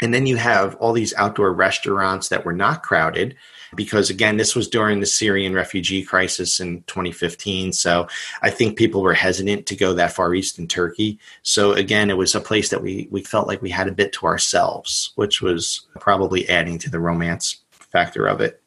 [0.00, 3.36] And then you have all these outdoor restaurants that were not crowded
[3.76, 8.06] because again this was during the syrian refugee crisis in 2015 so
[8.42, 12.16] i think people were hesitant to go that far east in turkey so again it
[12.16, 15.42] was a place that we we felt like we had a bit to ourselves which
[15.42, 18.62] was probably adding to the romance factor of it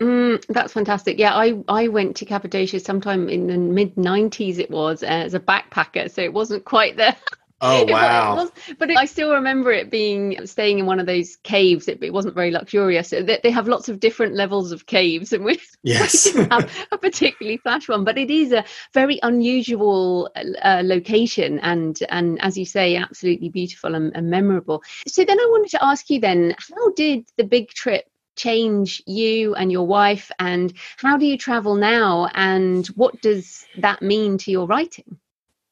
[0.00, 1.18] Mm, that's fantastic.
[1.18, 5.32] Yeah, I, I went to Cappadocia sometime in the mid 90s, it was uh, as
[5.32, 6.10] a backpacker.
[6.10, 7.16] So it wasn't quite the
[7.62, 8.36] Oh wow!
[8.36, 11.88] Was, but I still remember it being staying in one of those caves.
[11.88, 13.10] It, it wasn't very luxurious.
[13.10, 16.34] They, they, have lots of different levels of caves, and we, yes.
[16.34, 18.04] we have a particularly flash one.
[18.04, 20.30] But it is a very unusual
[20.62, 24.82] uh, location, and and as you say, absolutely beautiful and, and memorable.
[25.06, 28.04] So then I wanted to ask you then, how did the big trip
[28.36, 34.02] change you and your wife, and how do you travel now, and what does that
[34.02, 35.18] mean to your writing?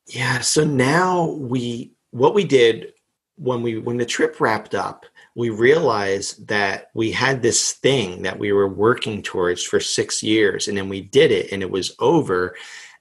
[0.06, 0.40] Yeah.
[0.40, 2.92] So now we, what we did
[3.36, 8.38] when we, when the trip wrapped up, we realized that we had this thing that
[8.38, 11.96] we were working towards for six years and then we did it and it was
[11.98, 12.54] over.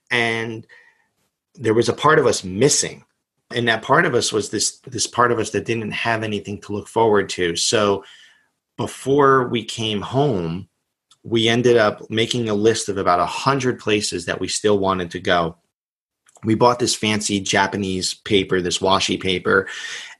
[0.09, 0.65] And
[1.55, 3.03] there was a part of us missing.
[3.53, 6.59] And that part of us was this, this part of us that didn't have anything
[6.61, 7.55] to look forward to.
[7.55, 8.03] So
[8.77, 10.69] before we came home,
[11.21, 15.11] we ended up making a list of about a hundred places that we still wanted
[15.11, 15.57] to go
[16.43, 19.67] we bought this fancy Japanese paper, this washi paper,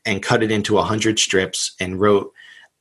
[0.06, 2.34] and cut it into a hundred strips and wrote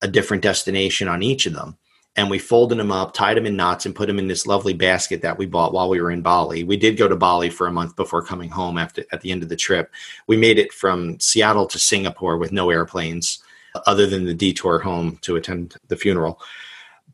[0.03, 1.77] a different destination on each of them.
[2.15, 4.75] And we folded them up, tied them in knots, and put them in this lovely
[4.75, 6.63] basket that we bought while we were in Bali.
[6.63, 9.43] We did go to Bali for a month before coming home after at the end
[9.43, 9.91] of the trip.
[10.27, 13.43] We made it from Seattle to Singapore with no airplanes,
[13.87, 16.39] other than the detour home to attend the funeral.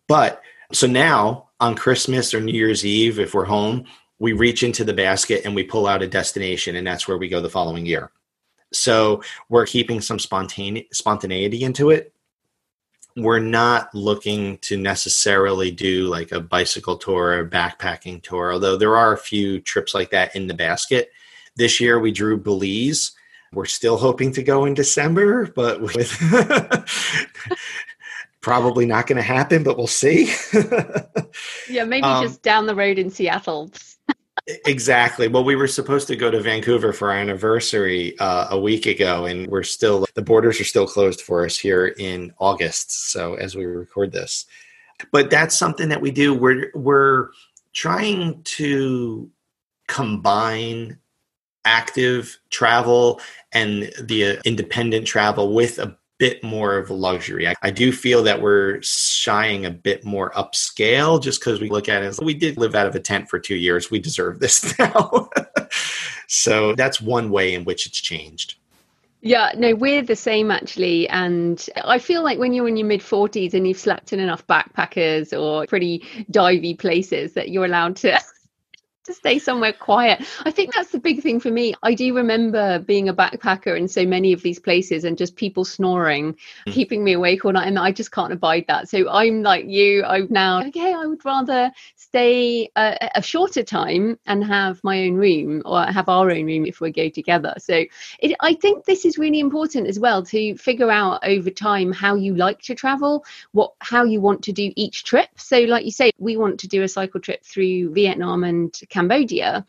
[0.09, 3.85] But so now on Christmas or New Year's Eve, if we're home,
[4.19, 7.29] we reach into the basket and we pull out a destination and that's where we
[7.29, 8.11] go the following year
[8.73, 12.12] so we're keeping some spontane- spontaneity into it
[13.19, 18.97] we're not looking to necessarily do like a bicycle tour or backpacking tour, although there
[18.97, 21.11] are a few trips like that in the basket.
[21.57, 23.12] This year we drew Belize.
[23.53, 26.16] We're still hoping to go in December, but with
[28.41, 30.33] probably not going to happen, but we'll see.
[31.69, 33.71] yeah, maybe um, just down the road in Seattle.
[34.47, 35.28] Exactly.
[35.28, 39.26] Well, we were supposed to go to Vancouver for our anniversary uh, a week ago,
[39.26, 43.11] and we're still, the borders are still closed for us here in August.
[43.12, 44.47] So as we record this,
[45.12, 46.34] but that's something that we do.
[46.34, 47.28] We're, we're
[47.72, 49.30] trying to
[49.86, 50.99] combine
[51.64, 53.20] active travel
[53.53, 57.49] and the uh, independent travel with a bit more of a luxury.
[57.49, 61.89] I, I, do feel that we're shying a bit more upscale just because we look
[61.89, 63.91] at it as we did live out of a tent for two years.
[63.91, 65.31] We deserve this now.
[66.27, 68.57] so that's one way in which it's changed.
[69.21, 71.09] Yeah, no, we're the same actually.
[71.09, 74.47] And I feel like when you're in your mid 40s and you've slept in enough
[74.47, 76.01] backpackers or pretty
[76.31, 78.21] divey places that you're allowed to
[79.09, 80.24] to stay somewhere quiet.
[80.44, 81.74] I think that's the big thing for me.
[81.82, 85.64] I do remember being a backpacker in so many of these places and just people
[85.64, 86.36] snoring,
[86.66, 86.72] mm.
[86.72, 87.66] keeping me awake all night.
[87.66, 88.88] And I just can't abide that.
[88.88, 90.04] So I'm like you.
[90.04, 95.14] I'm now, okay, I would rather stay a, a shorter time and have my own
[95.14, 97.54] room or have our own room if we go together.
[97.59, 97.84] So
[98.20, 102.14] it, I think this is really important as well to figure out over time how
[102.14, 105.28] you like to travel, what how you want to do each trip.
[105.36, 109.64] So like you say, we want to do a cycle trip through Vietnam and Cambodia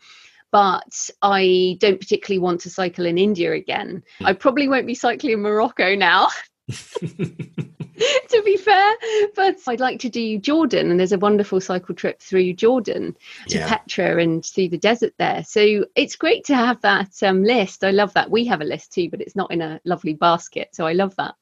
[0.52, 4.02] but I don't particularly want to cycle in India again.
[4.18, 4.26] Hmm.
[4.26, 6.28] I probably won't be cycling in Morocco now.
[6.70, 8.94] to be fair,
[9.34, 13.16] but I'd like to do Jordan, and there's a wonderful cycle trip through Jordan
[13.48, 13.68] to yeah.
[13.68, 15.44] Petra and through the desert there.
[15.44, 17.84] So it's great to have that um, list.
[17.84, 18.30] I love that.
[18.30, 20.68] We have a list too, but it's not in a lovely basket.
[20.72, 21.34] So I love that.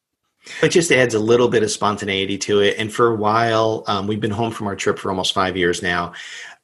[0.62, 2.76] It just adds a little bit of spontaneity to it.
[2.78, 5.82] And for a while, um, we've been home from our trip for almost five years
[5.82, 6.12] now.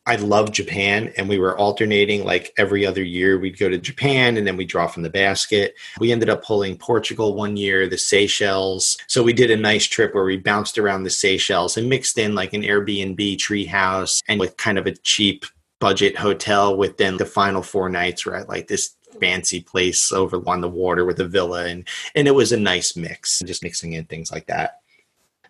[0.07, 3.39] I love Japan, and we were alternating like every other year.
[3.39, 5.75] We'd go to Japan and then we draw from the basket.
[5.99, 8.99] We ended up pulling Portugal one year, the Seychelles.
[9.07, 12.35] So we did a nice trip where we bounced around the Seychelles and mixed in
[12.35, 15.47] like an Airbnb treehouse and with kind of a cheap
[15.81, 20.43] budget hotel with then the final four nights were at like this fancy place over
[20.47, 23.93] on the water with a villa and and it was a nice mix just mixing
[23.93, 24.81] in things like that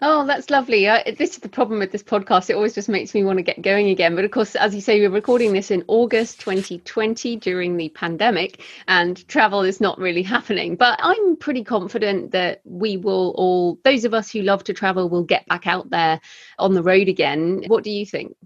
[0.02, 0.88] Oh, that's lovely.
[0.88, 2.50] Uh, this is the problem with this podcast.
[2.50, 4.16] It always just makes me want to get going again.
[4.16, 8.62] But of course, as you say, we're recording this in August 2020 during the pandemic,
[8.88, 10.74] and travel is not really happening.
[10.74, 15.08] But I'm pretty confident that we will all, those of us who love to travel,
[15.08, 16.20] will get back out there
[16.58, 17.62] on the road again.
[17.68, 18.36] What do you think?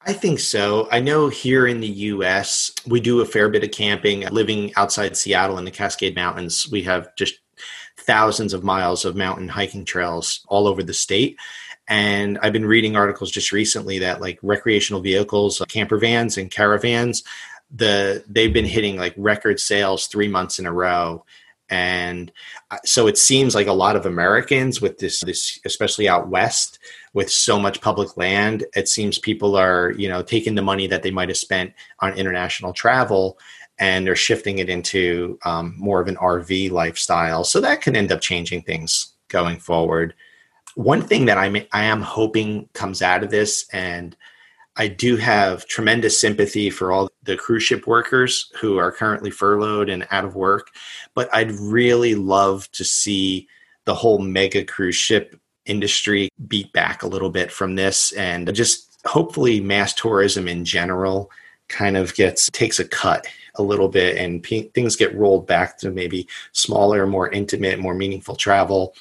[0.00, 0.88] I think so.
[0.90, 4.20] I know here in the US, we do a fair bit of camping.
[4.28, 7.34] Living outside Seattle in the Cascade Mountains, we have just
[7.98, 11.36] thousands of miles of mountain hiking trails all over the state.
[11.88, 17.22] And I've been reading articles just recently that like recreational vehicles, camper vans and caravans,
[17.70, 21.24] the they've been hitting like record sales three months in a row.
[21.70, 22.32] And
[22.70, 26.78] uh, so it seems like a lot of Americans with this, this especially out west,
[27.12, 31.02] with so much public land, it seems people are you know taking the money that
[31.02, 33.38] they might have spent on international travel
[33.78, 37.44] and they're shifting it into um, more of an RV lifestyle.
[37.44, 40.14] So that can end up changing things going forward.
[40.74, 44.16] One thing that I'm, I am hoping comes out of this, and
[44.76, 49.88] I do have tremendous sympathy for all the cruise ship workers who are currently furloughed
[49.88, 50.68] and out of work,
[51.14, 53.48] but I'd really love to see
[53.86, 59.00] the whole mega cruise ship industry beat back a little bit from this and just
[59.04, 61.30] hopefully mass tourism in general
[61.68, 65.78] kind of gets takes a cut a little bit and p- things get rolled back
[65.78, 68.94] to maybe smaller more intimate more meaningful travel.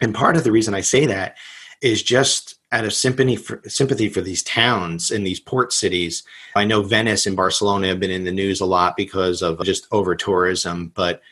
[0.00, 1.36] And part of the reason i say that
[1.80, 6.22] is just out of sympathy for, sympathy for these towns and these port cities.
[6.54, 9.86] I know venice and barcelona have been in the news a lot because of just
[9.92, 11.22] over tourism but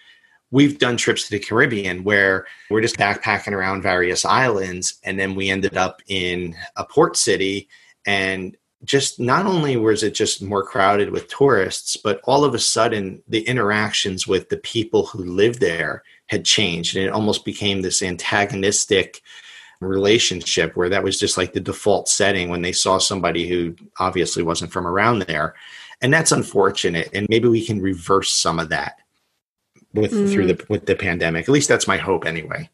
[0.50, 5.34] we've done trips to the caribbean where we're just backpacking around various islands and then
[5.34, 7.68] we ended up in a port city
[8.06, 12.58] and just not only was it just more crowded with tourists, but all of a
[12.58, 16.96] sudden the interactions with the people who lived there had changed.
[16.96, 19.22] And it almost became this antagonistic
[19.80, 24.42] relationship where that was just like the default setting when they saw somebody who obviously
[24.42, 25.54] wasn't from around there.
[26.00, 27.10] And that's unfortunate.
[27.12, 29.00] And maybe we can reverse some of that
[29.92, 30.30] with mm.
[30.30, 31.44] through the with the pandemic.
[31.44, 32.70] At least that's my hope anyway.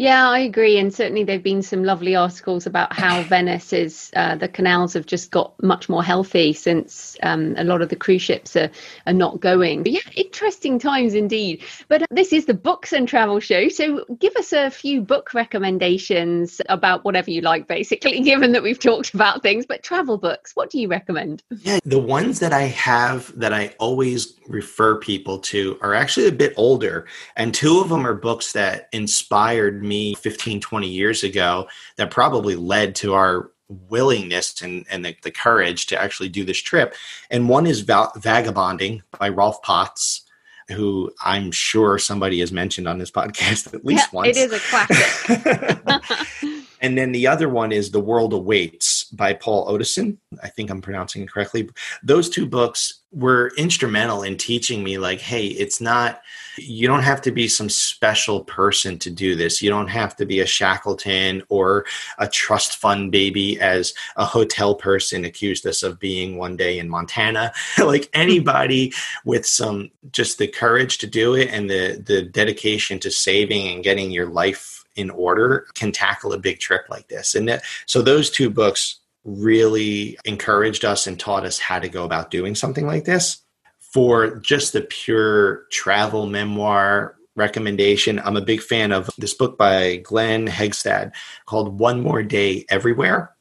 [0.00, 0.78] Yeah, I agree.
[0.78, 4.94] And certainly there have been some lovely articles about how Venice is, uh, the canals
[4.94, 8.70] have just got much more healthy since um, a lot of the cruise ships are,
[9.06, 9.82] are not going.
[9.82, 11.62] But yeah, interesting times indeed.
[11.88, 13.68] But this is the Books and Travel Show.
[13.68, 18.80] So give us a few book recommendations about whatever you like, basically, given that we've
[18.80, 19.66] talked about things.
[19.66, 21.42] But travel books, what do you recommend?
[21.60, 26.32] Yeah, the ones that I have that I always refer people to are actually a
[26.32, 27.06] bit older.
[27.36, 32.10] And two of them are books that inspired me me 15, 20 years ago that
[32.10, 36.94] probably led to our willingness and, and the, the courage to actually do this trip.
[37.30, 40.22] And one is Vagabonding by Rolf Potts
[40.70, 44.36] who I'm sure somebody has mentioned on this podcast at least yeah, once.
[44.36, 46.64] It is a classic.
[46.80, 50.16] and then the other one is The World Awaits by Paul Otteson.
[50.42, 51.68] I think I'm pronouncing it correctly.
[52.02, 56.22] Those two books were instrumental in teaching me like hey it's not
[56.56, 60.24] you don't have to be some special person to do this you don't have to
[60.24, 61.84] be a shackleton or
[62.18, 66.88] a trust fund baby as a hotel person accused us of being one day in
[66.88, 67.52] montana
[67.84, 68.92] like anybody
[69.24, 73.82] with some just the courage to do it and the the dedication to saving and
[73.82, 78.02] getting your life in order can tackle a big trip like this and that, so
[78.02, 82.86] those two books really encouraged us and taught us how to go about doing something
[82.86, 83.42] like this.
[83.78, 89.96] For just the pure travel memoir recommendation, I'm a big fan of this book by
[89.96, 91.12] Glen Heggstad
[91.46, 93.34] called One More Day Everywhere.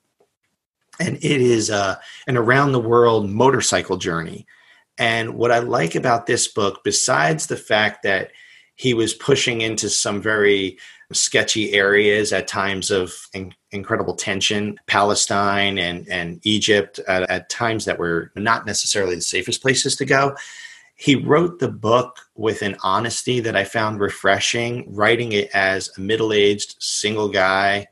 [0.99, 1.95] And it is uh,
[2.27, 4.47] an around the world motorcycle journey.
[4.97, 8.31] And what I like about this book, besides the fact that
[8.75, 10.77] he was pushing into some very
[11.13, 13.13] sketchy areas at times of
[13.71, 19.61] incredible tension, Palestine and, and Egypt at, at times that were not necessarily the safest
[19.61, 20.35] places to go.
[20.95, 26.01] He wrote the book with an honesty that I found refreshing, writing it as a
[26.01, 27.87] middle aged single guy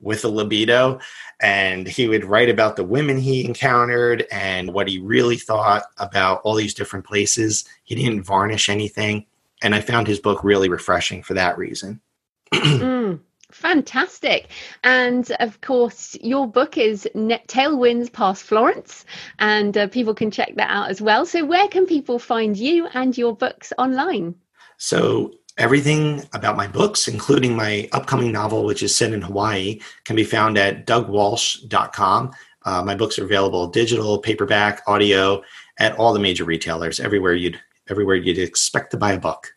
[0.00, 0.98] with a libido.
[1.40, 6.40] And he would write about the women he encountered and what he really thought about
[6.42, 7.64] all these different places.
[7.84, 9.26] He didn't varnish anything.
[9.62, 12.00] And I found his book really refreshing for that reason.
[12.54, 13.20] mm,
[13.58, 14.48] fantastic.
[14.84, 19.04] And of course, your book is Net Tailwinds Past Florence,
[19.38, 21.26] and uh, people can check that out as well.
[21.26, 24.34] So, where can people find you and your books online?
[24.78, 30.16] So, everything about my books, including my upcoming novel, which is set in Hawaii, can
[30.16, 32.32] be found at dougwalsh.com.
[32.64, 35.42] Uh, my books are available digital, paperback, audio
[35.78, 37.58] at all the major retailers, everywhere you'd
[37.90, 39.54] everywhere you'd expect to buy a book.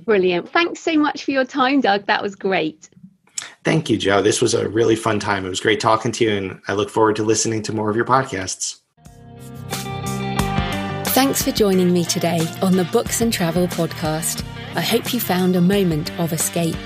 [0.00, 0.48] Brilliant.
[0.50, 2.06] Thanks so much for your time, Doug.
[2.06, 2.90] That was great.
[3.64, 4.22] Thank you, Jo.
[4.22, 5.44] This was a really fun time.
[5.44, 7.96] It was great talking to you, and I look forward to listening to more of
[7.96, 8.80] your podcasts.
[11.14, 14.44] Thanks for joining me today on the Books and Travel podcast.
[14.74, 16.76] I hope you found a moment of escape.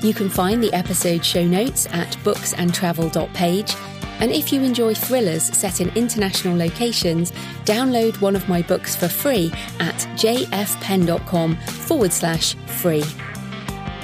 [0.00, 3.74] You can find the episode show notes at booksandtravel.page
[4.20, 7.32] and if you enjoy thrillers set in international locations,
[7.64, 13.02] download one of my books for free at jfpenn.com forward slash free.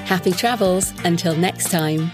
[0.07, 2.13] Happy travels until next time.